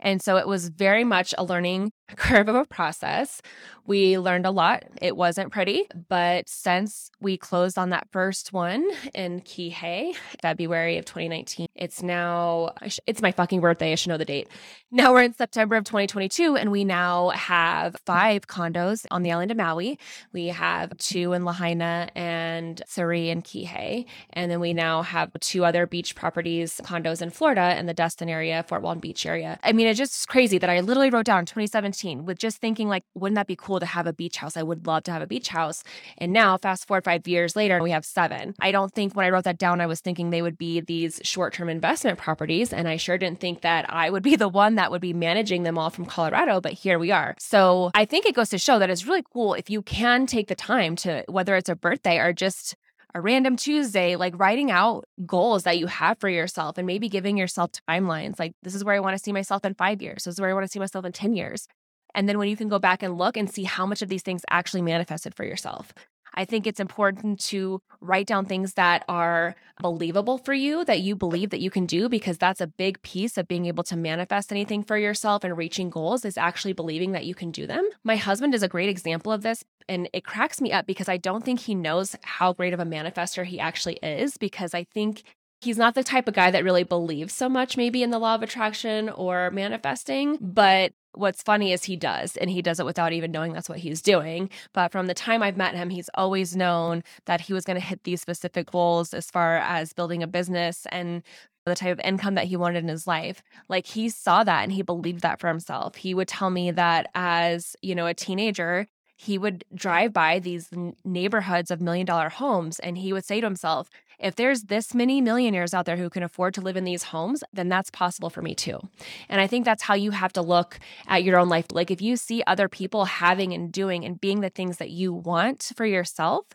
And 0.00 0.22
so 0.22 0.36
it 0.36 0.46
was 0.46 0.68
very 0.68 1.04
much 1.04 1.34
a 1.36 1.44
learning 1.44 1.92
curve 2.16 2.48
of 2.48 2.54
a 2.54 2.64
process. 2.64 3.42
We 3.84 4.18
learned 4.18 4.44
a 4.44 4.50
lot. 4.50 4.84
It 5.00 5.16
wasn't 5.16 5.50
pretty, 5.50 5.86
but 6.08 6.46
since 6.46 7.10
we 7.20 7.38
closed 7.38 7.78
on 7.78 7.88
that 7.90 8.06
first 8.12 8.52
one 8.52 8.86
in 9.14 9.40
Kihei, 9.40 10.14
February 10.42 10.98
of 10.98 11.06
2019, 11.06 11.68
it's 11.74 12.02
now, 12.02 12.74
it's 13.06 13.22
my 13.22 13.32
fucking 13.32 13.60
birthday. 13.60 13.92
I 13.92 13.94
should 13.94 14.10
know 14.10 14.18
the 14.18 14.26
date. 14.26 14.48
Now 14.90 15.12
we're 15.12 15.22
in 15.22 15.32
September 15.32 15.76
of 15.76 15.84
2022, 15.84 16.56
and 16.56 16.70
we 16.70 16.84
now 16.84 17.30
have 17.30 17.96
five 18.04 18.46
condos 18.46 19.06
on 19.10 19.22
the 19.22 19.32
island 19.32 19.50
of 19.50 19.56
Maui. 19.56 19.98
We 20.32 20.48
have 20.48 20.96
two 20.98 21.32
in 21.32 21.46
Lahaina 21.46 22.10
and 22.14 22.82
three 22.86 23.30
in 23.30 23.40
Kihei. 23.40 24.04
And 24.34 24.50
then 24.50 24.60
we 24.60 24.74
now 24.74 25.00
have 25.00 25.32
two 25.40 25.64
other 25.64 25.86
beach 25.86 26.14
properties, 26.14 26.80
condos 26.84 27.22
in 27.22 27.30
Florida 27.30 27.78
in 27.78 27.86
the 27.86 27.94
Destin 27.94 28.28
area, 28.28 28.62
Fort 28.64 28.82
Walton 28.82 29.00
Beach 29.00 29.24
area. 29.24 29.58
I 29.62 29.72
mean, 29.72 29.87
it's 29.88 29.98
just 29.98 30.28
crazy 30.28 30.58
that 30.58 30.70
I 30.70 30.80
literally 30.80 31.10
wrote 31.10 31.26
down 31.26 31.44
2017 31.46 32.24
with 32.24 32.38
just 32.38 32.58
thinking, 32.58 32.88
like, 32.88 33.04
wouldn't 33.14 33.36
that 33.36 33.46
be 33.46 33.56
cool 33.56 33.80
to 33.80 33.86
have 33.86 34.06
a 34.06 34.12
beach 34.12 34.36
house? 34.36 34.56
I 34.56 34.62
would 34.62 34.86
love 34.86 35.04
to 35.04 35.12
have 35.12 35.22
a 35.22 35.26
beach 35.26 35.48
house. 35.48 35.82
And 36.18 36.32
now, 36.32 36.56
fast 36.58 36.86
forward 36.86 37.04
five 37.04 37.26
years 37.26 37.56
later, 37.56 37.82
we 37.82 37.90
have 37.90 38.04
seven. 38.04 38.54
I 38.60 38.70
don't 38.70 38.92
think 38.92 39.14
when 39.14 39.26
I 39.26 39.30
wrote 39.30 39.44
that 39.44 39.58
down, 39.58 39.80
I 39.80 39.86
was 39.86 40.00
thinking 40.00 40.30
they 40.30 40.42
would 40.42 40.58
be 40.58 40.80
these 40.80 41.20
short 41.24 41.54
term 41.54 41.68
investment 41.68 42.18
properties. 42.18 42.72
And 42.72 42.88
I 42.88 42.96
sure 42.96 43.18
didn't 43.18 43.40
think 43.40 43.62
that 43.62 43.92
I 43.92 44.10
would 44.10 44.22
be 44.22 44.36
the 44.44 44.48
one 44.48 44.76
that 44.76 44.90
would 44.90 45.00
be 45.00 45.12
managing 45.12 45.62
them 45.62 45.78
all 45.78 45.90
from 45.90 46.06
Colorado. 46.06 46.60
But 46.60 46.72
here 46.72 46.98
we 46.98 47.10
are. 47.10 47.34
So 47.38 47.90
I 47.94 48.04
think 48.04 48.26
it 48.26 48.34
goes 48.34 48.50
to 48.50 48.58
show 48.58 48.78
that 48.78 48.90
it's 48.90 49.06
really 49.06 49.24
cool 49.32 49.54
if 49.54 49.70
you 49.70 49.82
can 49.82 50.26
take 50.26 50.48
the 50.48 50.54
time 50.54 50.96
to, 50.96 51.24
whether 51.28 51.56
it's 51.56 51.68
a 51.68 51.76
birthday 51.76 52.18
or 52.18 52.32
just 52.32 52.76
a 53.14 53.20
random 53.20 53.56
Tuesday, 53.56 54.16
like 54.16 54.38
writing 54.38 54.70
out 54.70 55.04
goals 55.24 55.62
that 55.62 55.78
you 55.78 55.86
have 55.86 56.18
for 56.18 56.28
yourself 56.28 56.78
and 56.78 56.86
maybe 56.86 57.08
giving 57.08 57.36
yourself 57.36 57.70
timelines. 57.88 58.38
Like, 58.38 58.52
this 58.62 58.74
is 58.74 58.84
where 58.84 58.94
I 58.94 59.00
want 59.00 59.16
to 59.16 59.22
see 59.22 59.32
myself 59.32 59.64
in 59.64 59.74
five 59.74 60.02
years. 60.02 60.24
This 60.24 60.34
is 60.34 60.40
where 60.40 60.50
I 60.50 60.54
want 60.54 60.64
to 60.64 60.70
see 60.70 60.78
myself 60.78 61.04
in 61.04 61.12
10 61.12 61.34
years. 61.34 61.66
And 62.14 62.28
then 62.28 62.38
when 62.38 62.48
you 62.48 62.56
can 62.56 62.68
go 62.68 62.78
back 62.78 63.02
and 63.02 63.16
look 63.16 63.36
and 63.36 63.50
see 63.50 63.64
how 63.64 63.86
much 63.86 64.02
of 64.02 64.08
these 64.08 64.22
things 64.22 64.42
actually 64.50 64.82
manifested 64.82 65.34
for 65.34 65.44
yourself. 65.44 65.92
I 66.34 66.44
think 66.44 66.66
it's 66.66 66.80
important 66.80 67.40
to 67.46 67.80
write 68.00 68.26
down 68.26 68.46
things 68.46 68.74
that 68.74 69.04
are 69.08 69.56
believable 69.80 70.38
for 70.38 70.54
you, 70.54 70.84
that 70.84 71.00
you 71.00 71.16
believe 71.16 71.50
that 71.50 71.60
you 71.60 71.70
can 71.70 71.86
do, 71.86 72.08
because 72.08 72.38
that's 72.38 72.60
a 72.60 72.66
big 72.66 73.00
piece 73.02 73.36
of 73.38 73.48
being 73.48 73.66
able 73.66 73.84
to 73.84 73.96
manifest 73.96 74.52
anything 74.52 74.82
for 74.82 74.96
yourself 74.96 75.44
and 75.44 75.56
reaching 75.56 75.90
goals 75.90 76.24
is 76.24 76.36
actually 76.36 76.72
believing 76.72 77.12
that 77.12 77.24
you 77.24 77.34
can 77.34 77.50
do 77.50 77.66
them. 77.66 77.88
My 78.04 78.16
husband 78.16 78.54
is 78.54 78.62
a 78.62 78.68
great 78.68 78.88
example 78.88 79.32
of 79.32 79.42
this. 79.42 79.64
And 79.88 80.08
it 80.12 80.24
cracks 80.24 80.60
me 80.60 80.70
up 80.70 80.86
because 80.86 81.08
I 81.08 81.16
don't 81.16 81.44
think 81.44 81.60
he 81.60 81.74
knows 81.74 82.14
how 82.22 82.52
great 82.52 82.74
of 82.74 82.80
a 82.80 82.84
manifester 82.84 83.44
he 83.44 83.58
actually 83.58 83.98
is, 84.02 84.36
because 84.36 84.74
I 84.74 84.84
think 84.84 85.22
he's 85.60 85.78
not 85.78 85.94
the 85.94 86.04
type 86.04 86.28
of 86.28 86.34
guy 86.34 86.50
that 86.50 86.62
really 86.62 86.84
believes 86.84 87.34
so 87.34 87.48
much 87.48 87.76
maybe 87.76 88.02
in 88.02 88.10
the 88.10 88.18
law 88.18 88.34
of 88.34 88.42
attraction 88.42 89.08
or 89.08 89.50
manifesting, 89.50 90.38
but 90.40 90.92
what's 91.14 91.42
funny 91.42 91.72
is 91.72 91.84
he 91.84 91.96
does, 91.96 92.36
and 92.36 92.50
he 92.50 92.62
does 92.62 92.80
it 92.80 92.86
without 92.86 93.12
even 93.12 93.32
knowing 93.32 93.52
that's 93.52 93.68
what 93.68 93.78
he's 93.78 94.02
doing. 94.02 94.50
But 94.72 94.92
from 94.92 95.06
the 95.06 95.14
time 95.14 95.42
I've 95.42 95.56
met 95.56 95.74
him, 95.74 95.90
he's 95.90 96.10
always 96.14 96.54
known 96.56 97.02
that 97.26 97.40
he 97.40 97.52
was 97.52 97.64
going 97.64 97.78
to 97.78 97.84
hit 97.84 98.04
these 98.04 98.20
specific 98.20 98.70
goals 98.70 99.14
as 99.14 99.30
far 99.30 99.58
as 99.58 99.92
building 99.92 100.22
a 100.22 100.26
business 100.26 100.86
and 100.90 101.22
the 101.64 101.74
type 101.74 101.92
of 101.92 102.00
income 102.04 102.34
that 102.34 102.46
he 102.46 102.56
wanted 102.56 102.82
in 102.82 102.88
his 102.88 103.06
life. 103.06 103.42
Like 103.68 103.86
he 103.86 104.08
saw 104.08 104.42
that 104.44 104.62
and 104.62 104.72
he 104.72 104.82
believed 104.82 105.20
that 105.20 105.40
for 105.40 105.48
himself. 105.48 105.96
He 105.96 106.14
would 106.14 106.28
tell 106.28 106.50
me 106.50 106.70
that 106.70 107.10
as, 107.14 107.76
you 107.82 107.94
know, 107.94 108.06
a 108.06 108.14
teenager, 108.14 108.86
he 109.16 109.36
would 109.36 109.64
drive 109.74 110.12
by 110.12 110.38
these 110.38 110.70
neighborhoods 111.04 111.70
of 111.70 111.80
million 111.80 112.06
dollar 112.06 112.28
homes 112.28 112.78
and 112.78 112.96
he 112.96 113.12
would 113.12 113.24
say 113.24 113.40
to 113.40 113.46
himself, 113.46 113.90
if 114.18 114.36
there's 114.36 114.62
this 114.62 114.94
many 114.94 115.20
millionaires 115.20 115.74
out 115.74 115.86
there 115.86 115.96
who 115.96 116.10
can 116.10 116.22
afford 116.22 116.54
to 116.54 116.60
live 116.60 116.76
in 116.76 116.84
these 116.84 117.04
homes, 117.04 117.44
then 117.52 117.68
that's 117.68 117.90
possible 117.90 118.30
for 118.30 118.42
me 118.42 118.54
too. 118.54 118.80
And 119.28 119.40
I 119.40 119.46
think 119.46 119.64
that's 119.64 119.82
how 119.82 119.94
you 119.94 120.10
have 120.10 120.32
to 120.34 120.42
look 120.42 120.78
at 121.06 121.24
your 121.24 121.38
own 121.38 121.48
life. 121.48 121.66
Like 121.72 121.90
if 121.90 122.02
you 122.02 122.16
see 122.16 122.42
other 122.46 122.68
people 122.68 123.04
having 123.04 123.52
and 123.52 123.72
doing 123.72 124.04
and 124.04 124.20
being 124.20 124.40
the 124.40 124.50
things 124.50 124.78
that 124.78 124.90
you 124.90 125.12
want 125.12 125.72
for 125.76 125.86
yourself, 125.86 126.46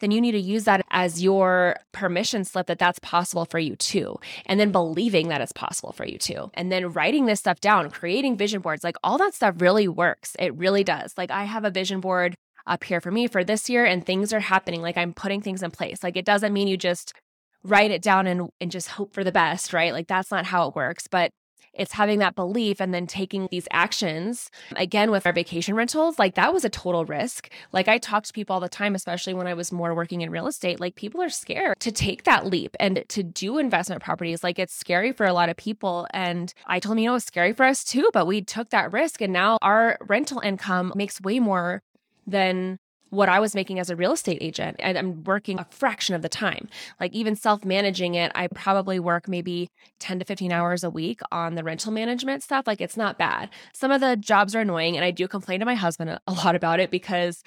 then 0.00 0.10
you 0.10 0.20
need 0.20 0.32
to 0.32 0.40
use 0.40 0.64
that 0.64 0.84
as 0.90 1.22
your 1.22 1.76
permission 1.92 2.44
slip 2.44 2.66
that 2.66 2.78
that's 2.78 2.98
possible 3.00 3.44
for 3.44 3.58
you 3.58 3.76
too. 3.76 4.18
And 4.46 4.58
then 4.58 4.72
believing 4.72 5.28
that 5.28 5.40
it's 5.40 5.52
possible 5.52 5.92
for 5.92 6.06
you 6.06 6.18
too. 6.18 6.50
And 6.54 6.72
then 6.72 6.92
writing 6.92 7.26
this 7.26 7.38
stuff 7.38 7.60
down, 7.60 7.90
creating 7.90 8.36
vision 8.36 8.62
boards, 8.62 8.82
like 8.82 8.96
all 9.04 9.18
that 9.18 9.34
stuff 9.34 9.56
really 9.58 9.88
works. 9.88 10.36
It 10.38 10.54
really 10.56 10.84
does. 10.84 11.14
Like 11.16 11.30
I 11.30 11.44
have 11.44 11.64
a 11.64 11.70
vision 11.70 12.00
board 12.00 12.34
up 12.66 12.84
here 12.84 13.00
for 13.00 13.10
me 13.10 13.26
for 13.26 13.44
this 13.44 13.68
year 13.68 13.84
and 13.84 14.04
things 14.04 14.32
are 14.32 14.40
happening. 14.40 14.82
Like 14.82 14.96
I'm 14.96 15.12
putting 15.12 15.40
things 15.42 15.62
in 15.62 15.70
place. 15.70 16.02
Like 16.02 16.16
it 16.16 16.24
doesn't 16.24 16.52
mean 16.52 16.68
you 16.68 16.76
just 16.76 17.12
write 17.62 17.90
it 17.90 18.02
down 18.02 18.26
and, 18.26 18.48
and 18.60 18.70
just 18.70 18.88
hope 18.88 19.12
for 19.12 19.24
the 19.24 19.32
best, 19.32 19.72
right? 19.72 19.92
Like 19.92 20.08
that's 20.08 20.30
not 20.30 20.46
how 20.46 20.68
it 20.68 20.74
works. 20.74 21.06
But 21.06 21.32
it's 21.72 21.92
having 21.92 22.18
that 22.18 22.34
belief 22.34 22.80
and 22.80 22.92
then 22.92 23.06
taking 23.06 23.48
these 23.50 23.68
actions. 23.70 24.50
Again, 24.76 25.10
with 25.10 25.26
our 25.26 25.32
vacation 25.32 25.74
rentals, 25.74 26.18
like 26.18 26.34
that 26.34 26.52
was 26.52 26.64
a 26.64 26.68
total 26.68 27.04
risk. 27.04 27.50
Like 27.72 27.88
I 27.88 27.98
talk 27.98 28.24
to 28.24 28.32
people 28.32 28.54
all 28.54 28.60
the 28.60 28.68
time, 28.68 28.94
especially 28.94 29.34
when 29.34 29.46
I 29.46 29.54
was 29.54 29.72
more 29.72 29.94
working 29.94 30.20
in 30.20 30.30
real 30.30 30.46
estate, 30.46 30.80
like 30.80 30.94
people 30.94 31.22
are 31.22 31.28
scared 31.28 31.78
to 31.80 31.92
take 31.92 32.24
that 32.24 32.46
leap 32.46 32.76
and 32.80 33.04
to 33.08 33.22
do 33.22 33.58
investment 33.58 34.02
properties. 34.02 34.42
Like 34.42 34.58
it's 34.58 34.74
scary 34.74 35.12
for 35.12 35.26
a 35.26 35.32
lot 35.32 35.48
of 35.48 35.56
people. 35.56 36.06
And 36.12 36.52
I 36.66 36.80
told 36.80 36.92
them, 36.92 36.98
you 36.98 37.10
know, 37.10 37.16
it's 37.16 37.26
scary 37.26 37.52
for 37.52 37.64
us 37.64 37.84
too, 37.84 38.10
but 38.12 38.26
we 38.26 38.42
took 38.42 38.70
that 38.70 38.92
risk 38.92 39.20
and 39.20 39.32
now 39.32 39.58
our 39.62 39.96
rental 40.00 40.40
income 40.40 40.92
makes 40.96 41.20
way 41.20 41.38
more 41.38 41.82
than 42.26 42.78
what 43.10 43.28
I 43.28 43.40
was 43.40 43.54
making 43.54 43.78
as 43.78 43.90
a 43.90 43.96
real 43.96 44.12
estate 44.12 44.38
agent. 44.40 44.76
And 44.78 44.96
I'm 44.96 45.24
working 45.24 45.58
a 45.58 45.66
fraction 45.70 46.14
of 46.14 46.22
the 46.22 46.28
time. 46.28 46.68
Like 46.98 47.12
even 47.12 47.36
self 47.36 47.64
managing 47.64 48.14
it, 48.14 48.32
I 48.34 48.46
probably 48.46 48.98
work 48.98 49.28
maybe 49.28 49.68
10 49.98 50.20
to 50.20 50.24
15 50.24 50.52
hours 50.52 50.82
a 50.82 50.90
week 50.90 51.20
on 51.32 51.56
the 51.56 51.64
rental 51.64 51.92
management 51.92 52.42
stuff. 52.42 52.66
Like 52.66 52.80
it's 52.80 52.96
not 52.96 53.18
bad. 53.18 53.50
Some 53.74 53.90
of 53.90 54.00
the 54.00 54.16
jobs 54.16 54.54
are 54.54 54.60
annoying. 54.60 54.96
And 54.96 55.04
I 55.04 55.10
do 55.10 55.28
complain 55.28 55.60
to 55.60 55.66
my 55.66 55.74
husband 55.74 56.10
a 56.10 56.32
lot 56.32 56.54
about 56.54 56.80
it 56.80 56.90
because 56.90 57.42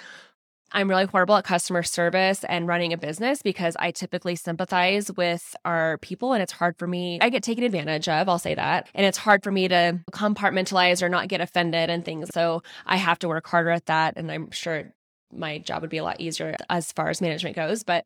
I'm 0.74 0.90
really 0.90 1.06
horrible 1.06 1.36
at 1.36 1.44
customer 1.44 1.84
service 1.84 2.44
and 2.44 2.68
running 2.68 2.94
a 2.94 2.98
business 2.98 3.42
because 3.42 3.76
I 3.80 3.92
typically 3.92 4.36
sympathize 4.36 5.12
with 5.12 5.56
our 5.64 6.00
people 6.00 6.34
and 6.34 6.42
it's 6.42 6.52
hard 6.52 6.78
for 6.78 6.88
me. 6.88 7.20
I 7.22 7.30
get 7.30 7.44
taken 7.44 7.64
advantage 7.64 8.10
of, 8.10 8.28
I'll 8.28 8.40
say 8.40 8.56
that. 8.56 8.90
And 8.96 9.06
it's 9.06 9.18
hard 9.18 9.44
for 9.44 9.52
me 9.52 9.68
to 9.68 10.00
compartmentalize 10.12 11.04
or 11.04 11.10
not 11.10 11.28
get 11.28 11.42
offended 11.42 11.90
and 11.90 12.04
things. 12.04 12.30
So 12.34 12.64
I 12.86 12.98
have 12.98 13.20
to 13.20 13.28
work 13.28 13.48
harder 13.48 13.70
at 13.70 13.86
that. 13.86 14.16
And 14.18 14.32
I'm 14.32 14.50
sure 14.52 14.92
my 15.32 15.60
job 15.60 15.82
would 15.82 15.92
be 15.92 15.98
a 15.98 16.04
lot 16.04 16.20
easier 16.20 16.56
as 16.70 16.92
far 16.92 17.10
as 17.10 17.22
management 17.22 17.56
goes. 17.56 17.84
But 17.84 18.06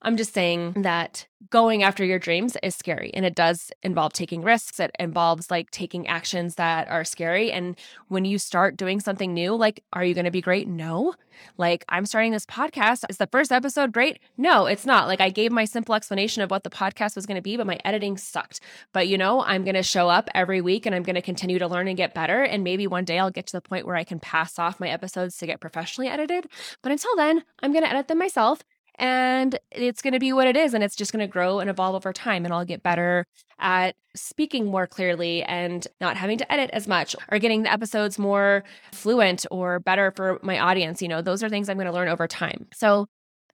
I'm 0.00 0.16
just 0.16 0.32
saying 0.32 0.74
that 0.82 1.26
going 1.50 1.82
after 1.82 2.04
your 2.04 2.18
dreams 2.18 2.56
is 2.62 2.76
scary 2.76 3.10
and 3.14 3.24
it 3.24 3.34
does 3.34 3.72
involve 3.82 4.12
taking 4.12 4.42
risks. 4.42 4.78
It 4.78 4.92
involves 4.98 5.50
like 5.50 5.70
taking 5.70 6.06
actions 6.06 6.54
that 6.54 6.88
are 6.88 7.04
scary. 7.04 7.50
And 7.50 7.76
when 8.06 8.24
you 8.24 8.38
start 8.38 8.76
doing 8.76 9.00
something 9.00 9.34
new, 9.34 9.56
like, 9.56 9.82
are 9.92 10.04
you 10.04 10.14
going 10.14 10.24
to 10.24 10.30
be 10.30 10.40
great? 10.40 10.68
No. 10.68 11.14
Like, 11.56 11.84
I'm 11.88 12.06
starting 12.06 12.32
this 12.32 12.46
podcast. 12.46 13.04
Is 13.08 13.16
the 13.16 13.28
first 13.28 13.50
episode 13.50 13.92
great? 13.92 14.20
No, 14.36 14.66
it's 14.66 14.86
not. 14.86 15.08
Like, 15.08 15.20
I 15.20 15.30
gave 15.30 15.50
my 15.50 15.64
simple 15.64 15.94
explanation 15.94 16.42
of 16.42 16.50
what 16.50 16.62
the 16.62 16.70
podcast 16.70 17.16
was 17.16 17.26
going 17.26 17.36
to 17.36 17.42
be, 17.42 17.56
but 17.56 17.66
my 17.66 17.78
editing 17.84 18.16
sucked. 18.16 18.60
But 18.92 19.08
you 19.08 19.18
know, 19.18 19.42
I'm 19.42 19.64
going 19.64 19.74
to 19.74 19.82
show 19.82 20.08
up 20.08 20.28
every 20.34 20.60
week 20.60 20.86
and 20.86 20.94
I'm 20.94 21.02
going 21.02 21.16
to 21.16 21.22
continue 21.22 21.58
to 21.58 21.68
learn 21.68 21.88
and 21.88 21.96
get 21.96 22.14
better. 22.14 22.42
And 22.42 22.62
maybe 22.62 22.86
one 22.86 23.04
day 23.04 23.18
I'll 23.18 23.30
get 23.30 23.46
to 23.48 23.56
the 23.56 23.60
point 23.60 23.86
where 23.86 23.96
I 23.96 24.04
can 24.04 24.20
pass 24.20 24.58
off 24.60 24.80
my 24.80 24.88
episodes 24.88 25.36
to 25.38 25.46
get 25.46 25.60
professionally 25.60 26.08
edited. 26.08 26.46
But 26.82 26.92
until 26.92 27.16
then, 27.16 27.42
I'm 27.62 27.72
going 27.72 27.84
to 27.84 27.90
edit 27.90 28.06
them 28.06 28.18
myself 28.18 28.62
and 28.98 29.58
it's 29.70 30.02
going 30.02 30.12
to 30.12 30.18
be 30.18 30.32
what 30.32 30.46
it 30.46 30.56
is 30.56 30.74
and 30.74 30.82
it's 30.82 30.96
just 30.96 31.12
going 31.12 31.24
to 31.24 31.30
grow 31.30 31.60
and 31.60 31.70
evolve 31.70 31.94
over 31.94 32.12
time 32.12 32.44
and 32.44 32.52
I'll 32.52 32.64
get 32.64 32.82
better 32.82 33.26
at 33.58 33.96
speaking 34.14 34.66
more 34.66 34.86
clearly 34.86 35.42
and 35.44 35.86
not 36.00 36.16
having 36.16 36.38
to 36.38 36.52
edit 36.52 36.70
as 36.72 36.88
much 36.88 37.14
or 37.30 37.38
getting 37.38 37.62
the 37.62 37.72
episodes 37.72 38.18
more 38.18 38.64
fluent 38.92 39.46
or 39.50 39.78
better 39.78 40.10
for 40.10 40.38
my 40.42 40.58
audience 40.58 41.00
you 41.00 41.08
know 41.08 41.22
those 41.22 41.42
are 41.42 41.48
things 41.48 41.68
I'm 41.68 41.76
going 41.76 41.86
to 41.86 41.92
learn 41.92 42.08
over 42.08 42.26
time. 42.26 42.66
So 42.74 43.06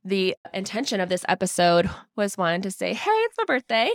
the 0.05 0.37
intention 0.53 1.01
of 1.01 1.09
this 1.09 1.25
episode 1.29 1.89
was 2.17 2.37
one 2.37 2.63
to 2.63 2.71
say 2.71 2.93
hey 2.93 3.11
it's 3.11 3.37
my 3.39 3.45
birthday 3.45 3.91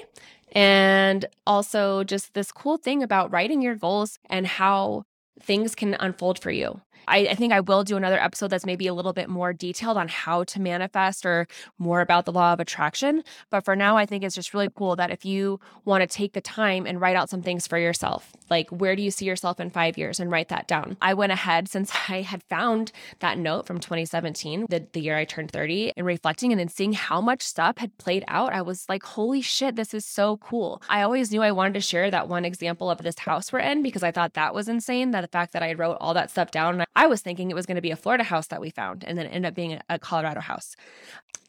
and 0.53 1.25
also 1.45 2.03
just 2.03 2.33
this 2.33 2.51
cool 2.51 2.77
thing 2.77 3.03
about 3.03 3.31
writing 3.31 3.61
your 3.61 3.75
goals 3.75 4.17
and 4.29 4.47
how 4.47 5.03
things 5.41 5.75
can 5.75 5.95
unfold 5.99 6.39
for 6.39 6.51
you 6.51 6.81
I, 7.09 7.29
I, 7.31 7.35
think 7.35 7.53
I 7.53 7.59
will 7.59 7.83
do 7.83 7.97
another 7.97 8.19
episode 8.19 8.49
that's 8.49 8.65
maybe 8.65 8.87
a 8.87 8.93
little 8.93 9.13
bit 9.13 9.29
more 9.29 9.51
detailed 9.53 9.97
on 9.97 10.07
how 10.07 10.43
to 10.45 10.61
manifest 10.61 11.25
or 11.25 11.47
more 11.77 12.01
about 12.01 12.25
the 12.25 12.31
law 12.31 12.53
of 12.53 12.59
attraction. 12.59 13.23
But 13.49 13.65
for 13.65 13.75
now, 13.75 13.97
I 13.97 14.05
think 14.05 14.23
it's 14.23 14.35
just 14.35 14.53
really 14.53 14.69
cool 14.75 14.95
that 14.95 15.11
if 15.11 15.25
you 15.25 15.59
want 15.85 16.01
to 16.01 16.07
take 16.07 16.33
the 16.33 16.41
time 16.41 16.85
and 16.85 17.01
write 17.01 17.15
out 17.15 17.29
some 17.29 17.41
things 17.41 17.67
for 17.67 17.77
yourself, 17.77 18.31
like 18.49 18.69
where 18.69 18.95
do 18.95 19.01
you 19.01 19.11
see 19.11 19.25
yourself 19.25 19.59
in 19.59 19.69
five 19.69 19.97
years 19.97 20.19
and 20.19 20.31
write 20.31 20.49
that 20.49 20.67
down. 20.67 20.97
I 21.01 21.13
went 21.13 21.31
ahead 21.31 21.67
since 21.69 21.91
I 22.07 22.21
had 22.21 22.43
found 22.43 22.91
that 23.19 23.37
note 23.37 23.65
from 23.65 23.79
2017, 23.79 24.67
the, 24.69 24.85
the 24.93 25.01
year 25.01 25.17
I 25.17 25.25
turned 25.25 25.51
30, 25.51 25.93
and 25.97 26.05
reflecting 26.05 26.51
and 26.51 26.59
then 26.59 26.69
seeing 26.69 26.93
how 26.93 27.21
much 27.21 27.41
stuff 27.41 27.77
had 27.77 27.97
played 27.97 28.23
out, 28.27 28.53
I 28.53 28.61
was 28.61 28.87
like, 28.87 29.03
holy 29.03 29.41
shit, 29.41 29.75
this 29.75 29.93
is 29.93 30.05
so 30.05 30.37
cool. 30.37 30.81
I 30.89 31.01
always 31.01 31.31
knew 31.31 31.41
I 31.41 31.51
wanted 31.51 31.73
to 31.73 31.81
share 31.81 32.11
that 32.11 32.27
one 32.27 32.45
example 32.45 32.89
of 32.89 32.99
this 32.99 33.19
house 33.19 33.51
we're 33.51 33.59
in 33.59 33.83
because 33.83 34.03
I 34.03 34.11
thought 34.11 34.33
that 34.33 34.53
was 34.53 34.67
insane. 34.67 35.11
That 35.11 35.21
the 35.21 35.27
fact 35.27 35.53
that 35.53 35.63
I 35.63 35.73
wrote 35.73 35.97
all 35.99 36.13
that 36.13 36.29
stuff 36.29 36.51
down, 36.51 36.83
I 36.99 37.07
was 37.07 37.21
thinking 37.21 37.49
it 37.49 37.53
was 37.53 37.65
going 37.65 37.77
to 37.77 37.81
be 37.81 37.91
a 37.91 37.95
Florida 37.95 38.25
house 38.25 38.47
that 38.47 38.59
we 38.59 38.71
found, 38.71 39.05
and 39.05 39.17
then 39.17 39.25
it 39.25 39.29
ended 39.29 39.47
up 39.47 39.55
being 39.55 39.79
a 39.87 39.97
Colorado 39.97 40.41
house. 40.41 40.75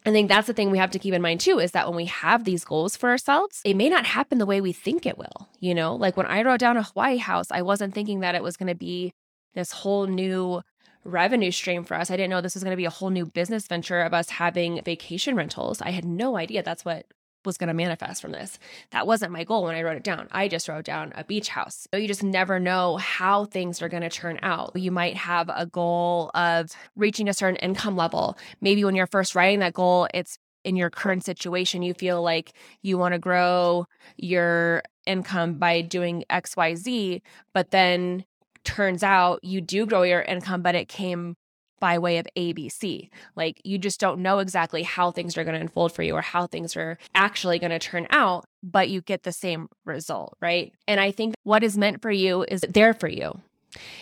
I 0.07 0.13
think 0.13 0.29
that's 0.29 0.47
the 0.47 0.53
thing 0.53 0.71
we 0.71 0.79
have 0.79 0.93
to 0.93 0.99
keep 1.01 1.13
in 1.13 1.21
mind 1.21 1.41
too 1.41 1.59
is 1.59 1.73
that 1.73 1.89
when 1.89 1.97
we 1.97 2.05
have 2.05 2.45
these 2.45 2.65
goals 2.65 2.97
for 2.97 3.11
ourselves, 3.11 3.61
it 3.65 3.75
may 3.75 3.89
not 3.89 4.07
happen 4.07 4.39
the 4.39 4.47
way 4.47 4.61
we 4.61 4.73
think 4.73 5.07
it 5.07 5.19
will. 5.19 5.49
You 5.59 5.75
know, 5.75 5.97
like 5.97 6.17
when 6.17 6.27
I 6.27 6.45
wrote 6.45 6.61
down 6.61 6.77
a 6.77 6.85
Hawaii 6.85 7.17
house, 7.17 7.51
I 7.51 7.63
wasn't 7.63 7.95
thinking 7.95 8.21
that 8.21 8.37
it 8.37 8.45
was 8.45 8.57
going 8.57 8.69
to 8.69 8.77
be 8.77 9.13
this 9.55 9.73
whole 9.73 10.07
new 10.07 10.63
revenue 11.03 11.51
stream 11.51 11.83
for 11.83 11.95
us. 11.95 12.13
I 12.13 12.17
didn't 12.17 12.31
know 12.31 12.41
this 12.41 12.55
was 12.55 12.63
going 12.63 12.77
to 12.77 12.85
be 12.85 12.85
a 12.85 12.91
whole 12.91 13.11
new 13.11 13.27
business 13.27 13.67
venture 13.67 14.03
of 14.03 14.15
us 14.15 14.31
having 14.31 14.81
vacation 14.85 15.35
rentals. 15.35 15.83
I 15.83 15.91
had 15.91 16.05
no 16.05 16.37
idea 16.37 16.63
that's 16.63 16.85
what 16.85 17.07
was 17.45 17.57
going 17.57 17.69
to 17.69 17.75
manifest 17.75 18.23
from 18.23 18.33
this. 18.33 18.59
That 18.91 19.07
wasn't 19.07 19.33
my 19.33 19.45
goal 19.45 19.65
when 19.65 19.75
I 19.75 19.83
wrote 19.83 19.97
it 19.97 20.05
down. 20.05 20.29
I 20.31 20.49
just 20.49 20.69
wrote 20.69 20.85
down 20.85 21.13
a 21.17 21.25
beach 21.25 21.49
house. 21.49 21.87
So 21.93 21.99
you 21.99 22.09
just 22.09 22.23
never 22.23 22.61
know 22.61 22.97
how 22.97 23.45
things 23.45 23.83
are 23.83 23.89
going 23.89 24.03
to 24.03 24.11
turn 24.11 24.39
out. 24.43 24.73
You 24.75 24.91
might 24.91 25.17
have 25.17 25.51
a 25.55 25.67
goal 25.67 26.31
of 26.35 26.71
reaching 26.97 27.29
a 27.29 27.35
certain 27.35 27.57
income 27.57 27.97
level. 27.97 28.37
Maybe 28.61 28.85
when 28.85 28.95
you're 28.95 29.07
first 29.07 29.35
writing 29.35 29.61
that 29.61 29.75
goal, 29.75 30.09
it's 30.13 30.39
in 30.65 30.77
your 30.77 30.91
current 30.91 31.25
situation, 31.25 31.83
you 31.83 31.95
feel 31.95 32.23
like 32.23 32.53
you 32.83 32.99
want 32.99 33.15
to 33.15 33.19
grow 33.19 33.87
your 34.17 34.83
income 35.07 35.55
by 35.55 35.81
doing 35.81 36.25
XYZ, 36.31 37.23
but 37.55 37.71
then 37.71 38.25
turns 38.65 39.03
out 39.03 39.43
you 39.43 39.61
do 39.61 39.87
grow 39.87 40.03
your 40.03 40.23
income, 40.23 40.63
but 40.63 40.75
it 40.75 40.89
came 40.89 41.37
by 41.81 41.99
way 41.99 42.19
of 42.19 42.29
ABC. 42.37 43.09
Like 43.35 43.61
you 43.65 43.79
just 43.79 43.99
don't 43.99 44.21
know 44.21 44.39
exactly 44.39 44.83
how 44.83 45.11
things 45.11 45.37
are 45.37 45.45
going 45.45 45.55
to 45.55 45.61
unfold 45.61 45.93
for 45.93 46.03
you 46.03 46.15
or 46.15 46.23
how 46.23 46.47
things 46.47 46.77
are 46.77 46.99
actually 47.15 47.59
going 47.59 47.71
to 47.71 47.79
turn 47.79 48.07
out, 48.11 48.45
but 48.63 48.89
you 48.89 49.01
get 49.01 49.23
the 49.23 49.33
same 49.33 49.69
result, 49.85 50.37
right? 50.41 50.73
And 50.87 51.01
I 51.01 51.11
think 51.11 51.35
what 51.43 51.65
is 51.65 51.77
meant 51.77 52.03
for 52.03 52.11
you 52.11 52.45
is 52.45 52.65
there 52.69 52.95
for 52.95 53.09
you. 53.09 53.41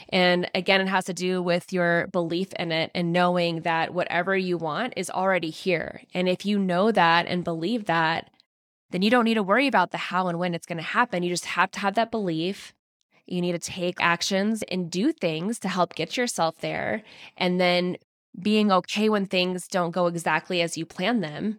And 0.08 0.50
again, 0.54 0.80
it 0.80 0.88
has 0.88 1.04
to 1.06 1.14
do 1.14 1.42
with 1.42 1.72
your 1.72 2.06
belief 2.08 2.52
in 2.54 2.72
it 2.72 2.90
and 2.94 3.12
knowing 3.12 3.62
that 3.62 3.92
whatever 3.92 4.36
you 4.36 4.56
want 4.56 4.94
is 4.96 5.10
already 5.10 5.50
here. 5.50 6.02
And 6.14 6.28
if 6.28 6.46
you 6.46 6.58
know 6.58 6.90
that 6.90 7.26
and 7.26 7.44
believe 7.44 7.84
that, 7.84 8.30
then 8.90 9.02
you 9.02 9.10
don't 9.10 9.24
need 9.24 9.34
to 9.34 9.42
worry 9.42 9.66
about 9.66 9.90
the 9.90 9.98
how 9.98 10.28
and 10.28 10.38
when 10.38 10.54
it's 10.54 10.66
going 10.66 10.78
to 10.78 10.82
happen. 10.82 11.22
You 11.22 11.30
just 11.30 11.44
have 11.44 11.70
to 11.72 11.80
have 11.80 11.94
that 11.94 12.10
belief 12.10 12.72
you 13.28 13.40
need 13.40 13.52
to 13.52 13.58
take 13.58 13.96
actions 14.00 14.62
and 14.64 14.90
do 14.90 15.12
things 15.12 15.58
to 15.60 15.68
help 15.68 15.94
get 15.94 16.16
yourself 16.16 16.58
there. 16.60 17.02
And 17.36 17.60
then 17.60 17.96
being 18.40 18.70
okay 18.70 19.08
when 19.08 19.26
things 19.26 19.66
don't 19.68 19.90
go 19.90 20.06
exactly 20.06 20.62
as 20.62 20.76
you 20.76 20.86
plan 20.86 21.20
them, 21.20 21.58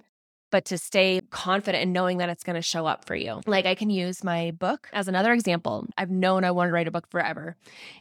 but 0.51 0.65
to 0.65 0.77
stay 0.77 1.21
confident 1.29 1.83
in 1.83 1.93
knowing 1.93 2.17
that 2.17 2.29
it's 2.29 2.43
going 2.43 2.55
to 2.55 2.61
show 2.61 2.85
up 2.85 3.05
for 3.05 3.15
you. 3.15 3.41
Like 3.45 3.65
I 3.65 3.75
can 3.75 3.89
use 3.89 4.23
my 4.23 4.51
book 4.51 4.89
as 4.93 5.07
another 5.07 5.33
example. 5.33 5.85
I've 5.97 6.09
known 6.09 6.43
I 6.43 6.51
wanted 6.51 6.69
to 6.69 6.73
write 6.73 6.87
a 6.87 6.91
book 6.91 7.07
forever. 7.09 7.55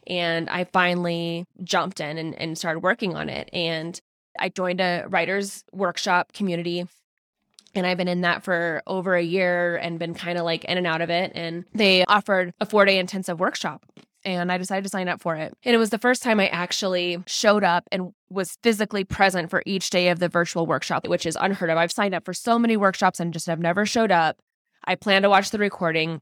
And 0.07 0.49
I 0.49 0.65
finally 0.65 1.45
jumped 1.63 2.01
in 2.01 2.19
and, 2.19 2.35
and 2.35 2.57
started 2.57 2.81
working 2.81 3.17
on 3.17 3.29
it. 3.29 3.51
And 3.53 4.01
I 4.39 4.49
joined 4.49 4.81
a 4.81 5.05
writer's 5.09 5.65
workshop 5.73 6.33
community 6.33 6.87
and 7.79 7.87
I've 7.87 7.97
been 7.97 8.09
in 8.09 8.23
that 8.23 8.43
for 8.43 8.83
over 8.87 9.15
a 9.15 9.23
year 9.23 9.77
and 9.77 9.99
been 9.99 10.15
kind 10.15 10.37
of 10.37 10.45
like 10.45 10.65
in 10.65 10.77
and 10.77 10.87
out 10.87 11.01
of 11.01 11.11
it. 11.11 11.33
And 11.35 11.65
they 11.75 12.05
offered 12.05 12.53
a 12.61 12.67
four 12.67 12.85
day 12.85 12.99
intensive 12.99 13.41
workshop. 13.41 13.85
And 14.25 14.51
I 14.51 14.59
decided 14.59 14.83
to 14.83 14.91
sign 14.91 15.09
up 15.09 15.23
for 15.23 15.37
it. 15.37 15.55
And 15.63 15.75
it 15.75 15.79
was 15.79 15.91
the 15.91 15.99
first 15.99 16.23
time 16.23 16.41
I 16.41 16.49
actually 16.49 17.23
showed 17.27 17.63
up 17.63 17.85
and 17.93 18.13
was 18.29 18.59
physically 18.63 19.05
present 19.05 19.49
for 19.49 19.63
each 19.65 19.91
day 19.91 20.09
of 20.09 20.19
the 20.19 20.29
virtual 20.29 20.67
workshop, 20.67 21.07
which 21.07 21.25
is 21.25 21.39
unheard 21.41 21.71
of. 21.71 21.79
I've 21.79 21.93
signed 21.93 22.15
up 22.15 22.25
for 22.25 22.35
so 22.35 22.59
many 22.59 22.77
workshops 22.77 23.21
and 23.21 23.33
just 23.33 23.47
have 23.47 23.61
never 23.61 23.87
showed 23.87 24.11
up. 24.11 24.37
I 24.85 24.97
plan 24.97 25.23
to 25.23 25.31
watch 25.31 25.51
the 25.51 25.59
recording. 25.59 26.21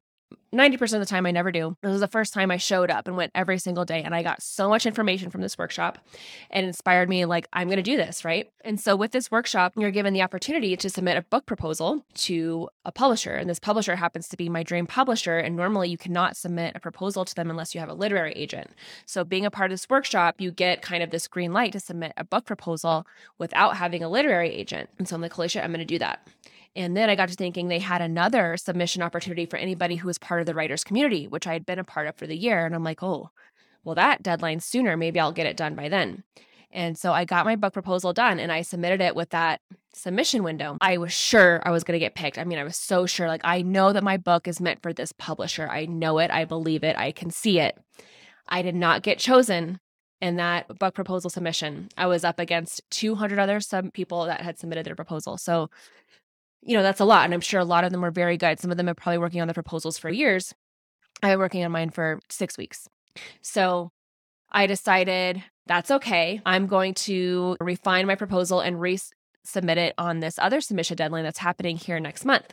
90% 0.56 0.94
of 0.94 1.00
the 1.00 1.06
time 1.06 1.26
I 1.26 1.30
never 1.30 1.52
do. 1.52 1.76
This 1.82 1.92
was 1.92 2.00
the 2.00 2.08
first 2.08 2.32
time 2.32 2.50
I 2.50 2.56
showed 2.56 2.90
up 2.90 3.06
and 3.06 3.16
went 3.16 3.32
every 3.34 3.58
single 3.58 3.84
day. 3.84 4.02
And 4.02 4.14
I 4.14 4.22
got 4.22 4.42
so 4.42 4.68
much 4.68 4.86
information 4.86 5.30
from 5.30 5.40
this 5.40 5.58
workshop 5.58 5.98
and 6.50 6.66
inspired 6.66 7.08
me 7.08 7.24
like, 7.24 7.46
I'm 7.52 7.68
going 7.68 7.76
to 7.76 7.82
do 7.82 7.96
this, 7.96 8.24
right? 8.24 8.50
And 8.64 8.80
so 8.80 8.96
with 8.96 9.12
this 9.12 9.30
workshop, 9.30 9.74
you're 9.76 9.90
given 9.90 10.14
the 10.14 10.22
opportunity 10.22 10.76
to 10.76 10.90
submit 10.90 11.16
a 11.16 11.22
book 11.22 11.46
proposal 11.46 12.04
to 12.14 12.68
a 12.84 12.92
publisher. 12.92 13.34
And 13.34 13.48
this 13.48 13.58
publisher 13.58 13.96
happens 13.96 14.28
to 14.28 14.36
be 14.36 14.48
my 14.48 14.62
dream 14.62 14.86
publisher. 14.86 15.38
And 15.38 15.56
normally 15.56 15.88
you 15.88 15.98
cannot 15.98 16.36
submit 16.36 16.72
a 16.74 16.80
proposal 16.80 17.24
to 17.24 17.34
them 17.34 17.50
unless 17.50 17.74
you 17.74 17.80
have 17.80 17.90
a 17.90 17.94
literary 17.94 18.32
agent. 18.32 18.70
So 19.04 19.24
being 19.24 19.46
a 19.46 19.50
part 19.50 19.70
of 19.70 19.74
this 19.74 19.88
workshop, 19.88 20.36
you 20.38 20.50
get 20.50 20.82
kind 20.82 21.02
of 21.02 21.10
this 21.10 21.28
green 21.28 21.52
light 21.52 21.72
to 21.72 21.80
submit 21.80 22.12
a 22.16 22.24
book 22.24 22.44
proposal 22.46 23.06
without 23.38 23.76
having 23.76 24.02
a 24.02 24.08
literary 24.08 24.50
agent. 24.50 24.90
And 24.98 25.08
so 25.08 25.16
I'm 25.16 25.22
like, 25.22 25.36
Alicia, 25.36 25.62
I'm 25.62 25.70
going 25.70 25.80
to 25.80 25.84
do 25.84 25.98
that. 25.98 26.26
And 26.76 26.94
then 26.94 27.08
I 27.08 27.16
got 27.16 27.30
to 27.30 27.34
thinking 27.34 27.68
they 27.68 27.78
had 27.78 28.02
another 28.02 28.56
submission 28.58 29.02
opportunity 29.02 29.46
for 29.46 29.56
anybody 29.56 29.96
who 29.96 30.06
was 30.06 30.18
part 30.18 30.40
of 30.40 30.46
the 30.46 30.54
writers 30.54 30.84
community, 30.84 31.26
which 31.26 31.46
I 31.46 31.54
had 31.54 31.64
been 31.64 31.78
a 31.78 31.84
part 31.84 32.06
of 32.06 32.16
for 32.16 32.26
the 32.26 32.36
year. 32.36 32.66
And 32.66 32.74
I'm 32.74 32.84
like, 32.84 33.02
oh, 33.02 33.30
well, 33.82 33.94
that 33.94 34.22
deadline 34.22 34.60
sooner. 34.60 34.94
Maybe 34.96 35.18
I'll 35.18 35.32
get 35.32 35.46
it 35.46 35.56
done 35.56 35.74
by 35.74 35.88
then. 35.88 36.22
And 36.70 36.98
so 36.98 37.12
I 37.12 37.24
got 37.24 37.46
my 37.46 37.56
book 37.56 37.72
proposal 37.72 38.12
done 38.12 38.38
and 38.38 38.52
I 38.52 38.60
submitted 38.60 39.00
it 39.00 39.16
with 39.16 39.30
that 39.30 39.62
submission 39.94 40.42
window. 40.42 40.76
I 40.82 40.98
was 40.98 41.12
sure 41.14 41.62
I 41.64 41.70
was 41.70 41.82
going 41.82 41.94
to 41.94 42.04
get 42.04 42.14
picked. 42.14 42.36
I 42.36 42.44
mean, 42.44 42.58
I 42.58 42.64
was 42.64 42.76
so 42.76 43.06
sure. 43.06 43.26
Like, 43.26 43.40
I 43.44 43.62
know 43.62 43.94
that 43.94 44.04
my 44.04 44.18
book 44.18 44.46
is 44.46 44.60
meant 44.60 44.82
for 44.82 44.92
this 44.92 45.12
publisher. 45.12 45.66
I 45.68 45.86
know 45.86 46.18
it. 46.18 46.30
I 46.30 46.44
believe 46.44 46.84
it. 46.84 46.96
I 46.98 47.10
can 47.10 47.30
see 47.30 47.58
it. 47.58 47.78
I 48.48 48.60
did 48.60 48.74
not 48.74 49.02
get 49.02 49.18
chosen 49.18 49.80
in 50.20 50.36
that 50.36 50.78
book 50.78 50.94
proposal 50.94 51.30
submission. 51.30 51.88
I 51.96 52.06
was 52.06 52.24
up 52.24 52.38
against 52.38 52.82
200 52.90 53.38
other 53.38 53.60
some 53.60 53.90
people 53.90 54.26
that 54.26 54.42
had 54.42 54.58
submitted 54.58 54.84
their 54.84 54.94
proposal. 54.94 55.38
So 55.38 55.70
you 56.66 56.76
know, 56.76 56.82
that's 56.82 57.00
a 57.00 57.04
lot. 57.04 57.24
And 57.24 57.32
I'm 57.32 57.40
sure 57.40 57.60
a 57.60 57.64
lot 57.64 57.84
of 57.84 57.92
them 57.92 58.02
were 58.02 58.10
very 58.10 58.36
good. 58.36 58.58
Some 58.58 58.70
of 58.70 58.76
them 58.76 58.88
are 58.88 58.94
probably 58.94 59.18
working 59.18 59.40
on 59.40 59.48
the 59.48 59.54
proposals 59.54 59.96
for 59.96 60.10
years. 60.10 60.52
I've 61.22 61.30
been 61.30 61.38
working 61.38 61.64
on 61.64 61.72
mine 61.72 61.90
for 61.90 62.20
six 62.28 62.58
weeks. 62.58 62.88
So 63.40 63.92
I 64.50 64.66
decided 64.66 65.42
that's 65.66 65.90
okay. 65.90 66.40
I'm 66.44 66.66
going 66.66 66.94
to 66.94 67.56
refine 67.60 68.06
my 68.06 68.16
proposal 68.16 68.60
and 68.60 68.76
resubmit 68.76 69.76
it 69.76 69.94
on 69.96 70.20
this 70.20 70.38
other 70.38 70.60
submission 70.60 70.96
deadline 70.96 71.24
that's 71.24 71.38
happening 71.38 71.76
here 71.76 72.00
next 72.00 72.24
month. 72.24 72.52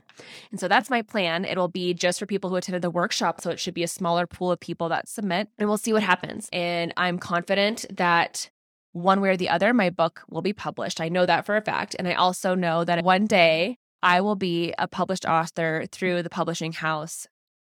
And 0.51 0.59
so 0.59 0.67
that's 0.67 0.89
my 0.89 1.01
plan. 1.01 1.43
It'll 1.43 1.67
be 1.67 1.93
just 1.93 2.19
for 2.19 2.25
people 2.25 2.49
who 2.49 2.55
attended 2.55 2.83
the 2.83 2.89
workshop. 2.91 3.41
So 3.41 3.49
it 3.49 3.59
should 3.59 3.73
be 3.73 3.83
a 3.83 3.87
smaller 3.87 4.27
pool 4.27 4.51
of 4.51 4.59
people 4.59 4.89
that 4.89 5.09
submit, 5.09 5.49
and 5.57 5.67
we'll 5.67 5.77
see 5.77 5.93
what 5.93 6.03
happens. 6.03 6.49
And 6.53 6.93
I'm 6.97 7.17
confident 7.17 7.85
that 7.91 8.49
one 8.91 9.21
way 9.21 9.29
or 9.29 9.37
the 9.37 9.49
other, 9.49 9.73
my 9.73 9.89
book 9.89 10.21
will 10.29 10.43
be 10.43 10.53
published. 10.53 11.01
I 11.01 11.09
know 11.09 11.25
that 11.25 11.45
for 11.45 11.57
a 11.57 11.61
fact. 11.61 11.95
And 11.97 12.07
I 12.07 12.13
also 12.13 12.53
know 12.53 12.83
that 12.83 13.03
one 13.03 13.25
day 13.25 13.79
I 14.03 14.21
will 14.21 14.35
be 14.35 14.73
a 14.77 14.87
published 14.87 15.25
author 15.25 15.85
through 15.91 16.21
the 16.21 16.29
publishing 16.29 16.73
house 16.73 17.25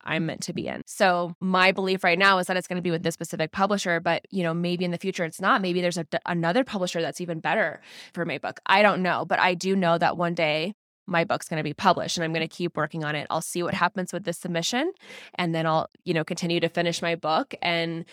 I'm 0.07 0.27
meant 0.27 0.43
to 0.43 0.53
be 0.53 0.67
in. 0.67 0.83
So 0.87 1.35
my 1.41 1.73
belief 1.73 2.05
right 2.05 2.19
now 2.19 2.39
is 2.39 2.47
that 2.47 2.59
it's 2.59 2.69
going 2.69 2.77
to 2.77 2.83
be 2.83 2.91
with 2.91 3.03
this 3.03 3.15
specific 3.15 3.53
publisher, 3.53 4.01
but 4.01 4.27
you 4.31 4.43
know, 4.43 4.53
maybe 4.53 4.85
in 4.85 4.91
the 4.91 4.99
future 4.99 5.25
it's 5.25 5.41
not. 5.41 5.63
Maybe 5.63 5.81
there's 5.81 5.97
a, 5.97 6.07
another 6.27 6.63
publisher 6.63 7.01
that's 7.01 7.23
even 7.23 7.41
better 7.41 7.81
for 8.13 8.27
my 8.27 8.37
book. 8.37 8.61
I 8.67 8.83
don't 8.83 9.03
know, 9.03 9.25
but 9.25 9.39
I 9.39 9.55
do 9.55 9.75
know 9.75 9.97
that 9.97 10.19
one 10.19 10.35
day 10.35 10.75
my 11.07 11.25
book's 11.25 11.49
going 11.49 11.59
to 11.59 11.65
be 11.65 11.73
published 11.75 12.17
and 12.17 12.25
I'm 12.25 12.33
going 12.33 12.47
to 12.47 12.55
keep 12.55 12.77
working 12.77 13.05
on 13.05 13.15
it. 13.15 13.27
I'll 13.31 13.41
see 13.41 13.63
what 13.63 13.75
happens 13.75 14.13
with 14.13 14.25
this 14.25 14.39
submission 14.39 14.93
and 15.37 15.55
then 15.55 15.67
I'll, 15.67 15.89
you 16.05 16.15
know, 16.15 16.25
continue 16.25 16.61
to 16.61 16.69
finish 16.69 17.01
my 17.01 17.15
book 17.15 17.55
and 17.63 18.05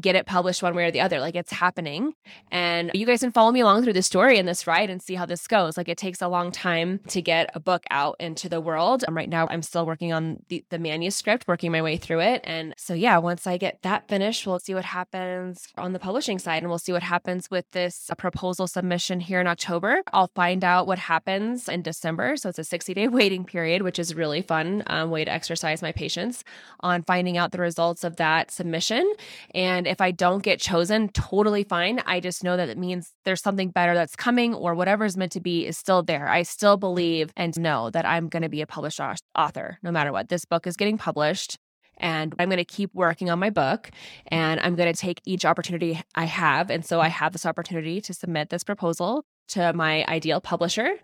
get 0.00 0.16
it 0.16 0.26
published 0.26 0.62
one 0.62 0.74
way 0.74 0.86
or 0.86 0.90
the 0.90 1.00
other. 1.00 1.20
Like 1.20 1.34
it's 1.34 1.52
happening. 1.52 2.14
And 2.50 2.90
you 2.94 3.06
guys 3.06 3.20
can 3.20 3.32
follow 3.32 3.52
me 3.52 3.60
along 3.60 3.84
through 3.84 3.92
the 3.92 4.02
story 4.02 4.38
in 4.38 4.46
this 4.46 4.66
ride 4.66 4.90
and 4.90 5.00
see 5.00 5.14
how 5.14 5.26
this 5.26 5.46
goes. 5.46 5.76
Like 5.76 5.88
it 5.88 5.98
takes 5.98 6.20
a 6.20 6.28
long 6.28 6.50
time 6.50 7.00
to 7.08 7.22
get 7.22 7.50
a 7.54 7.60
book 7.60 7.84
out 7.90 8.16
into 8.18 8.48
the 8.48 8.60
world. 8.60 9.04
Um, 9.06 9.16
right 9.16 9.28
now, 9.28 9.46
I'm 9.48 9.62
still 9.62 9.86
working 9.86 10.12
on 10.12 10.42
the, 10.48 10.64
the 10.70 10.78
manuscript, 10.78 11.46
working 11.46 11.70
my 11.70 11.82
way 11.82 11.96
through 11.96 12.20
it. 12.20 12.40
And 12.44 12.74
so, 12.76 12.94
yeah, 12.94 13.18
once 13.18 13.46
I 13.46 13.56
get 13.56 13.82
that 13.82 14.08
finished, 14.08 14.46
we'll 14.46 14.58
see 14.58 14.74
what 14.74 14.84
happens 14.84 15.68
on 15.76 15.92
the 15.92 15.98
publishing 15.98 16.38
side 16.38 16.62
and 16.62 16.68
we'll 16.68 16.78
see 16.78 16.92
what 16.92 17.02
happens 17.02 17.50
with 17.50 17.70
this 17.70 18.10
proposal 18.18 18.66
submission 18.66 19.20
here 19.20 19.40
in 19.40 19.46
October. 19.46 20.02
I'll 20.12 20.30
find 20.34 20.64
out 20.64 20.86
what 20.86 20.98
happens 20.98 21.68
in 21.68 21.82
December. 21.82 22.36
So 22.36 22.48
it's 22.48 22.58
a 22.58 22.64
60 22.64 22.94
day 22.94 23.08
waiting 23.14 23.44
period, 23.44 23.82
which 23.82 23.98
is 23.98 24.14
really 24.14 24.42
fun 24.42 24.82
um, 24.88 25.10
way 25.10 25.24
to 25.24 25.30
exercise 25.30 25.82
my 25.82 25.92
patience 25.92 26.42
on 26.80 27.02
finding 27.02 27.36
out 27.36 27.52
the 27.52 27.60
results 27.60 28.04
of 28.04 28.16
that 28.16 28.50
submission. 28.50 29.12
And 29.54 29.83
and 29.84 29.90
if 29.90 30.00
I 30.00 30.12
don't 30.12 30.42
get 30.42 30.60
chosen, 30.60 31.10
totally 31.10 31.62
fine. 31.62 32.00
I 32.06 32.18
just 32.18 32.42
know 32.42 32.56
that 32.56 32.70
it 32.70 32.78
means 32.78 33.12
there's 33.26 33.42
something 33.42 33.68
better 33.68 33.92
that's 33.92 34.16
coming 34.16 34.54
or 34.54 34.74
whatever's 34.74 35.14
meant 35.14 35.32
to 35.32 35.40
be 35.40 35.66
is 35.66 35.76
still 35.76 36.02
there. 36.02 36.26
I 36.26 36.42
still 36.42 36.78
believe 36.78 37.30
and 37.36 37.54
know 37.60 37.90
that 37.90 38.06
I'm 38.06 38.30
going 38.30 38.44
to 38.44 38.48
be 38.48 38.62
a 38.62 38.66
published 38.66 38.98
author 39.36 39.78
no 39.82 39.92
matter 39.92 40.10
what. 40.10 40.30
This 40.30 40.46
book 40.46 40.66
is 40.66 40.76
getting 40.76 40.96
published 40.96 41.58
and 41.98 42.34
I'm 42.38 42.48
going 42.48 42.56
to 42.56 42.64
keep 42.64 42.94
working 42.94 43.28
on 43.28 43.38
my 43.38 43.50
book 43.50 43.90
and 44.28 44.58
I'm 44.60 44.74
going 44.74 44.90
to 44.90 44.98
take 44.98 45.20
each 45.26 45.44
opportunity 45.44 46.02
I 46.14 46.24
have. 46.24 46.70
And 46.70 46.82
so 46.82 46.98
I 47.00 47.08
have 47.08 47.32
this 47.32 47.44
opportunity 47.44 48.00
to 48.00 48.14
submit 48.14 48.48
this 48.48 48.64
proposal 48.64 49.26
to 49.48 49.74
my 49.74 50.06
ideal 50.06 50.40
publisher 50.40 50.94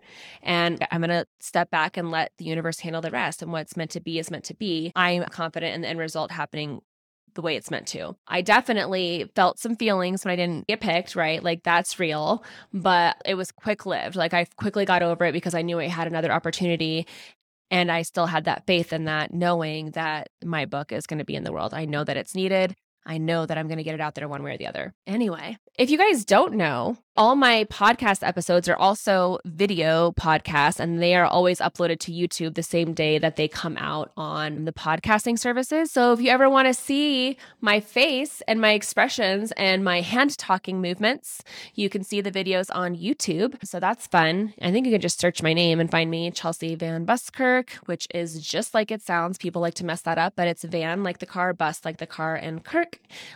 and 0.41 0.83
I'm 0.89 1.01
going 1.01 1.11
to 1.11 1.27
step 1.39 1.69
back 1.69 1.97
and 1.97 2.09
let 2.09 2.31
the 2.39 2.45
universe 2.45 2.79
handle 2.79 3.01
the 3.01 3.11
rest 3.11 3.43
and 3.43 3.51
what's 3.51 3.77
meant 3.77 3.91
to 3.91 3.99
be 3.99 4.17
is 4.17 4.31
meant 4.31 4.45
to 4.45 4.55
be. 4.55 4.91
I'm 4.95 5.23
confident 5.25 5.75
in 5.75 5.81
the 5.81 5.87
end 5.87 5.99
result 5.99 6.31
happening 6.31 6.81
the 7.33 7.41
way 7.41 7.55
it's 7.55 7.71
meant 7.71 7.87
to. 7.87 8.15
I 8.27 8.41
definitely 8.41 9.29
felt 9.35 9.59
some 9.59 9.75
feelings 9.75 10.23
when 10.23 10.31
I 10.31 10.35
didn't 10.35 10.67
get 10.67 10.81
picked, 10.81 11.15
right? 11.15 11.43
Like 11.43 11.63
that's 11.63 11.99
real, 11.99 12.43
but 12.73 13.17
it 13.25 13.35
was 13.35 13.51
quick 13.51 13.85
lived. 13.85 14.15
Like 14.15 14.33
I 14.33 14.45
quickly 14.57 14.85
got 14.85 15.03
over 15.03 15.25
it 15.25 15.31
because 15.31 15.53
I 15.53 15.61
knew 15.61 15.79
I 15.79 15.87
had 15.87 16.07
another 16.07 16.31
opportunity. 16.31 17.07
And 17.69 17.89
I 17.89 18.01
still 18.01 18.25
had 18.25 18.43
that 18.45 18.67
faith 18.67 18.91
in 18.91 19.05
that, 19.05 19.33
knowing 19.33 19.91
that 19.91 20.29
my 20.43 20.65
book 20.65 20.91
is 20.91 21.07
going 21.07 21.19
to 21.19 21.25
be 21.25 21.35
in 21.35 21.45
the 21.45 21.53
world. 21.53 21.73
I 21.73 21.85
know 21.85 22.03
that 22.03 22.17
it's 22.17 22.35
needed. 22.35 22.75
I 23.05 23.17
know 23.17 23.45
that 23.45 23.57
I'm 23.57 23.67
going 23.67 23.77
to 23.77 23.83
get 23.83 23.95
it 23.95 24.01
out 24.01 24.15
there 24.15 24.27
one 24.27 24.43
way 24.43 24.53
or 24.53 24.57
the 24.57 24.67
other. 24.67 24.93
Anyway, 25.07 25.57
if 25.77 25.89
you 25.89 25.97
guys 25.97 26.23
don't 26.23 26.53
know, 26.53 26.97
all 27.17 27.35
my 27.35 27.65
podcast 27.65 28.25
episodes 28.25 28.69
are 28.69 28.75
also 28.75 29.39
video 29.43 30.11
podcasts, 30.13 30.79
and 30.79 31.01
they 31.01 31.15
are 31.15 31.25
always 31.25 31.59
uploaded 31.59 31.99
to 31.99 32.11
YouTube 32.11 32.55
the 32.55 32.63
same 32.63 32.93
day 32.93 33.17
that 33.17 33.35
they 33.35 33.47
come 33.47 33.77
out 33.77 34.11
on 34.15 34.65
the 34.65 34.71
podcasting 34.71 35.37
services. 35.37 35.91
So 35.91 36.13
if 36.13 36.21
you 36.21 36.29
ever 36.29 36.49
want 36.49 36.67
to 36.67 36.73
see 36.73 37.37
my 37.59 37.79
face 37.79 38.41
and 38.47 38.61
my 38.61 38.71
expressions 38.71 39.51
and 39.53 39.83
my 39.83 40.01
hand 40.01 40.37
talking 40.37 40.79
movements, 40.79 41.43
you 41.75 41.89
can 41.89 42.03
see 42.03 42.21
the 42.21 42.31
videos 42.31 42.69
on 42.73 42.95
YouTube. 42.95 43.55
So 43.65 43.79
that's 43.79 44.07
fun. 44.07 44.53
I 44.61 44.71
think 44.71 44.85
you 44.85 44.91
can 44.93 45.01
just 45.01 45.19
search 45.19 45.43
my 45.43 45.53
name 45.53 45.79
and 45.79 45.91
find 45.91 46.09
me, 46.09 46.31
Chelsea 46.31 46.75
Van 46.75 47.05
Buskirk, 47.05 47.71
which 47.87 48.07
is 48.13 48.41
just 48.41 48.73
like 48.73 48.91
it 48.91 49.01
sounds. 49.01 49.37
People 49.37 49.61
like 49.61 49.73
to 49.75 49.85
mess 49.85 50.01
that 50.01 50.17
up, 50.17 50.33
but 50.35 50.47
it's 50.47 50.63
Van 50.63 51.03
like 51.03 51.19
the 51.19 51.25
car, 51.25 51.53
Bus 51.53 51.83
like 51.83 51.97
the 51.97 52.07
car, 52.07 52.35
and 52.35 52.63
Kirk 52.63 52.90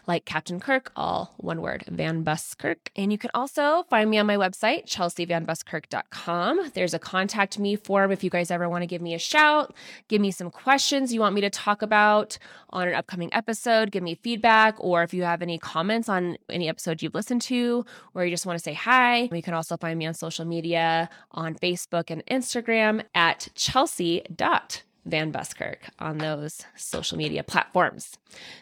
like 0.07 0.25
Captain 0.25 0.59
Kirk, 0.59 0.91
all 0.95 1.33
one 1.37 1.61
word, 1.61 1.83
Van 1.87 2.23
Buskirk. 2.23 2.89
And 2.95 3.11
you 3.11 3.17
can 3.17 3.29
also 3.33 3.83
find 3.89 4.09
me 4.09 4.17
on 4.17 4.25
my 4.25 4.37
website, 4.37 4.85
chelseavanbuskirk.com. 4.85 6.71
There's 6.73 6.93
a 6.93 6.99
contact 6.99 7.59
me 7.59 7.75
form 7.75 8.11
if 8.11 8.23
you 8.23 8.29
guys 8.29 8.51
ever 8.51 8.69
want 8.69 8.83
to 8.83 8.87
give 8.87 9.01
me 9.01 9.13
a 9.13 9.19
shout, 9.19 9.75
give 10.07 10.21
me 10.21 10.31
some 10.31 10.51
questions 10.51 11.13
you 11.13 11.19
want 11.19 11.35
me 11.35 11.41
to 11.41 11.49
talk 11.49 11.81
about 11.81 12.37
on 12.69 12.87
an 12.87 12.93
upcoming 12.93 13.33
episode, 13.33 13.91
give 13.91 14.03
me 14.03 14.15
feedback, 14.15 14.75
or 14.79 15.03
if 15.03 15.13
you 15.13 15.23
have 15.23 15.41
any 15.41 15.57
comments 15.57 16.09
on 16.09 16.37
any 16.49 16.67
episode 16.69 17.01
you've 17.01 17.15
listened 17.15 17.41
to, 17.43 17.85
or 18.13 18.25
you 18.25 18.31
just 18.31 18.45
want 18.45 18.57
to 18.57 18.63
say 18.63 18.73
hi. 18.73 19.29
You 19.31 19.41
can 19.41 19.53
also 19.53 19.77
find 19.77 19.97
me 19.97 20.05
on 20.05 20.13
social 20.13 20.45
media 20.45 21.09
on 21.31 21.55
Facebook 21.55 22.09
and 22.09 22.25
Instagram 22.27 23.03
at 23.13 23.49
Chelsea. 23.55 24.23
Van 25.05 25.31
Buskirk 25.31 25.79
on 25.99 26.17
those 26.17 26.61
social 26.75 27.17
media 27.17 27.43
platforms. 27.43 28.11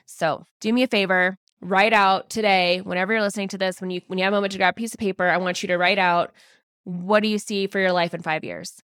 So 0.06 0.46
do 0.60 0.74
me 0.74 0.84
a 0.84 0.88
favor, 0.88 1.38
write 1.62 1.94
out 1.94 2.30
today, 2.30 2.82
whenever 2.82 3.14
you're 3.14 3.22
listening 3.22 3.48
to 3.50 3.58
this, 3.58 3.80
when 3.80 3.90
you 3.90 4.02
when 4.08 4.20
you 4.20 4.26
have 4.26 4.34
a 4.34 4.38
moment 4.38 4.52
to 4.52 4.58
grab 4.58 4.74
a 4.74 4.78
piece 4.78 4.94
of 4.94 5.00
paper, 5.00 5.30
I 5.30 5.38
want 5.38 5.64
you 5.64 5.68
to 5.68 5.78
write 5.78 6.00
out 6.00 6.34
what 6.84 7.24
do 7.24 7.30
you 7.30 7.40
see 7.40 7.68
for 7.68 7.80
your 7.80 7.94
life 7.94 8.14
in 8.14 8.22
five 8.22 8.44
years? 8.44 8.82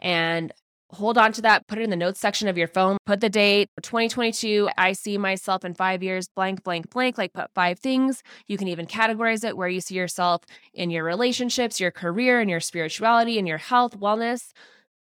And 0.00 0.52
hold 0.90 1.18
on 1.18 1.32
to 1.32 1.42
that, 1.42 1.66
put 1.66 1.78
it 1.78 1.82
in 1.82 1.90
the 1.90 1.96
notes 1.96 2.20
section 2.20 2.48
of 2.48 2.56
your 2.56 2.68
phone, 2.68 2.96
put 3.04 3.20
the 3.20 3.28
date 3.28 3.68
2022. 3.82 4.70
I 4.78 4.92
see 4.92 5.18
myself 5.18 5.64
in 5.64 5.74
five 5.74 6.02
years, 6.02 6.28
blank, 6.28 6.62
blank, 6.62 6.90
blank, 6.90 7.18
like 7.18 7.32
put 7.32 7.50
five 7.54 7.78
things. 7.78 8.22
You 8.46 8.56
can 8.56 8.68
even 8.68 8.86
categorize 8.86 9.44
it 9.44 9.56
where 9.56 9.68
you 9.68 9.80
see 9.80 9.96
yourself 9.96 10.42
in 10.72 10.90
your 10.90 11.04
relationships, 11.04 11.80
your 11.80 11.90
career, 11.90 12.40
and 12.40 12.48
your 12.48 12.60
spirituality, 12.60 13.38
and 13.38 13.46
your 13.46 13.58
health, 13.58 13.98
wellness, 13.98 14.52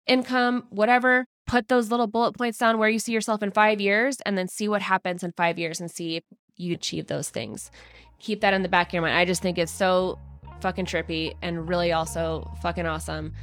income, 0.07 0.65
whatever 0.71 1.27
put 1.53 1.69
those 1.69 1.91
little 1.91 2.07
bullet 2.07 2.33
points 2.33 2.57
down 2.57 2.79
where 2.79 2.89
you 2.89 2.99
see 2.99 3.13
yourself 3.13 3.43
in 3.43 3.51
five 3.51 3.79
years 3.79 4.23
and 4.23 4.39
then 4.39 4.49
see 4.49 4.69
what 4.69 4.81
happens 4.81 5.23
in 5.23 5.31
five 5.33 5.59
years 5.59 5.83
and 5.83 5.91
see 5.91 6.17
if 6.17 6.25
you 6.57 6.73
achieve 6.73 7.09
those 7.09 7.29
things. 7.29 7.71
Keep 8.21 8.41
that 8.41 8.55
in 8.55 8.63
the 8.63 8.71
back 8.71 8.87
of 8.87 8.95
your 8.95 9.03
mind. 9.03 9.15
I 9.15 9.27
just 9.27 9.43
think 9.43 9.59
it's 9.59 9.71
so 9.71 10.19
fucking 10.63 10.87
trippy 10.87 11.35
and 11.43 11.69
really 11.69 11.93
also 11.93 12.51
fucking 12.63 12.87
awesome 12.87 13.35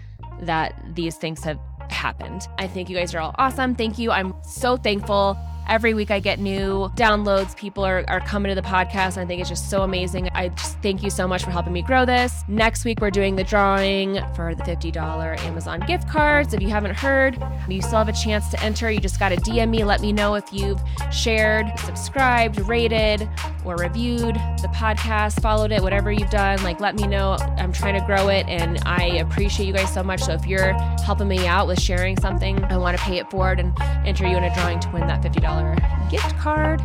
that 0.41 0.73
these 0.95 1.17
things 1.17 1.43
have 1.43 1.59
happened. 1.91 2.47
I 2.57 2.65
think 2.65 2.89
you 2.89 2.97
guys 2.97 3.13
are 3.13 3.19
all 3.19 3.35
awesome. 3.37 3.75
Thank 3.75 3.99
you. 3.99 4.09
I'm 4.09 4.33
so 4.41 4.75
thankful 4.75 5.37
Every 5.69 5.93
week 5.93 6.09
I 6.09 6.19
get 6.19 6.39
new 6.39 6.89
downloads. 6.95 7.55
People 7.55 7.85
are, 7.85 8.03
are 8.07 8.19
coming 8.21 8.49
to 8.49 8.55
the 8.59 8.67
podcast. 8.67 9.17
And 9.17 9.19
I 9.19 9.25
think 9.27 9.39
it's 9.39 9.49
just 9.49 9.69
so 9.69 9.83
amazing. 9.83 10.27
I 10.33 10.49
just 10.49 10.79
thank 10.79 11.03
you 11.03 11.11
so 11.11 11.27
much 11.27 11.43
for 11.43 11.51
helping 11.51 11.73
me 11.73 11.83
grow 11.83 12.05
this. 12.05 12.43
Next 12.47 12.85
week, 12.85 13.01
we're 13.01 13.11
doing 13.11 13.35
the 13.35 13.43
drawing 13.43 14.15
for 14.33 14.55
the 14.55 14.63
$50 14.63 15.39
Amazon 15.41 15.81
gift 15.81 16.09
cards. 16.09 16.55
If 16.55 16.61
you 16.63 16.69
haven't 16.69 16.95
heard, 16.95 17.37
you 17.69 17.83
still 17.83 17.99
have 17.99 18.09
a 18.09 18.13
chance 18.13 18.49
to 18.49 18.63
enter. 18.63 18.89
You 18.89 18.99
just 18.99 19.19
got 19.19 19.29
to 19.29 19.35
DM 19.35 19.69
me. 19.69 19.83
Let 19.83 20.01
me 20.01 20.11
know 20.11 20.33
if 20.33 20.51
you've 20.51 20.81
shared, 21.11 21.67
subscribed, 21.77 22.59
rated, 22.61 23.29
or 23.65 23.75
reviewed 23.75 24.35
the 24.61 24.69
podcast, 24.73 25.41
followed 25.41 25.71
it, 25.71 25.81
whatever 25.81 26.11
you've 26.11 26.29
done. 26.29 26.61
Like, 26.63 26.79
let 26.79 26.95
me 26.95 27.07
know. 27.07 27.37
I'm 27.57 27.71
trying 27.71 27.99
to 27.99 28.05
grow 28.05 28.29
it 28.29 28.45
and 28.47 28.79
I 28.85 29.17
appreciate 29.17 29.65
you 29.65 29.73
guys 29.73 29.93
so 29.93 30.03
much. 30.03 30.21
So 30.21 30.33
if 30.33 30.45
you're 30.45 30.73
helping 31.03 31.27
me 31.27 31.47
out 31.47 31.67
with 31.67 31.81
sharing 31.81 32.19
something, 32.19 32.63
I 32.65 32.77
want 32.77 32.97
to 32.97 33.03
pay 33.03 33.17
it 33.17 33.29
forward 33.29 33.59
and 33.59 33.73
enter 34.05 34.27
you 34.27 34.37
in 34.37 34.43
a 34.43 34.53
drawing 34.53 34.79
to 34.81 34.89
win 34.89 35.07
that 35.07 35.21
$50 35.21 36.09
gift 36.09 36.37
card. 36.37 36.81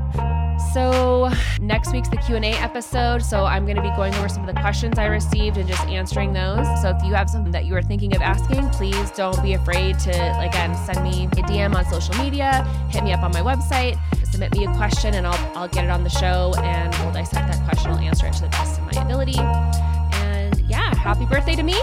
So 0.72 1.30
next 1.60 1.92
week's 1.92 2.08
the 2.08 2.16
Q&A 2.16 2.52
episode. 2.54 3.22
So 3.22 3.44
I'm 3.44 3.64
going 3.64 3.76
to 3.76 3.82
be 3.82 3.90
going 3.96 4.14
over 4.16 4.28
some 4.28 4.48
of 4.48 4.54
the 4.54 4.60
questions 4.60 4.98
I 4.98 5.06
received 5.06 5.56
and 5.56 5.68
just 5.68 5.86
answering 5.86 6.32
those. 6.32 6.66
So 6.82 6.90
if 6.90 7.02
you 7.04 7.14
have 7.14 7.28
something 7.28 7.52
that 7.52 7.64
you 7.64 7.74
are 7.76 7.82
thinking 7.82 8.14
of 8.14 8.22
asking, 8.22 8.68
please 8.70 9.10
don't 9.12 9.40
be 9.42 9.54
afraid 9.54 9.98
to 10.00 10.10
again 10.10 10.74
send 10.86 11.02
me 11.02 11.26
a 11.26 11.42
DM 11.42 11.74
on 11.74 11.84
social 11.86 12.14
media, 12.22 12.64
hit 12.90 13.04
me 13.04 13.12
up 13.12 13.22
on 13.22 13.32
my 13.32 13.40
website, 13.40 13.98
submit 14.34 14.52
me 14.52 14.64
a 14.64 14.74
question 14.74 15.14
and 15.14 15.28
I'll 15.28 15.56
I'll 15.56 15.68
get 15.68 15.84
it 15.84 15.90
on 15.90 16.02
the 16.02 16.10
show 16.10 16.52
and 16.58 16.92
we'll 16.96 17.12
dissect 17.12 17.46
that 17.46 17.64
question. 17.64 17.92
I'll 17.92 18.00
answer 18.00 18.26
it 18.26 18.32
to 18.32 18.42
the 18.42 18.48
best 18.48 18.80
of 18.80 18.84
my 18.84 19.00
ability. 19.00 19.38
And 19.38 20.58
yeah, 20.68 20.92
happy 20.96 21.24
birthday 21.24 21.54
to 21.54 21.62
me. 21.62 21.80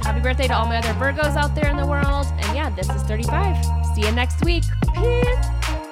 Happy 0.00 0.20
birthday 0.20 0.46
to 0.46 0.54
all 0.54 0.64
my 0.64 0.78
other 0.78 0.94
Virgos 0.94 1.36
out 1.36 1.54
there 1.54 1.68
in 1.68 1.76
the 1.76 1.86
world. 1.86 2.26
And 2.38 2.56
yeah, 2.56 2.70
this 2.70 2.88
is 2.88 3.02
35. 3.02 3.62
See 3.94 4.00
you 4.00 4.12
next 4.12 4.42
week. 4.46 4.64
Peace. 4.94 5.83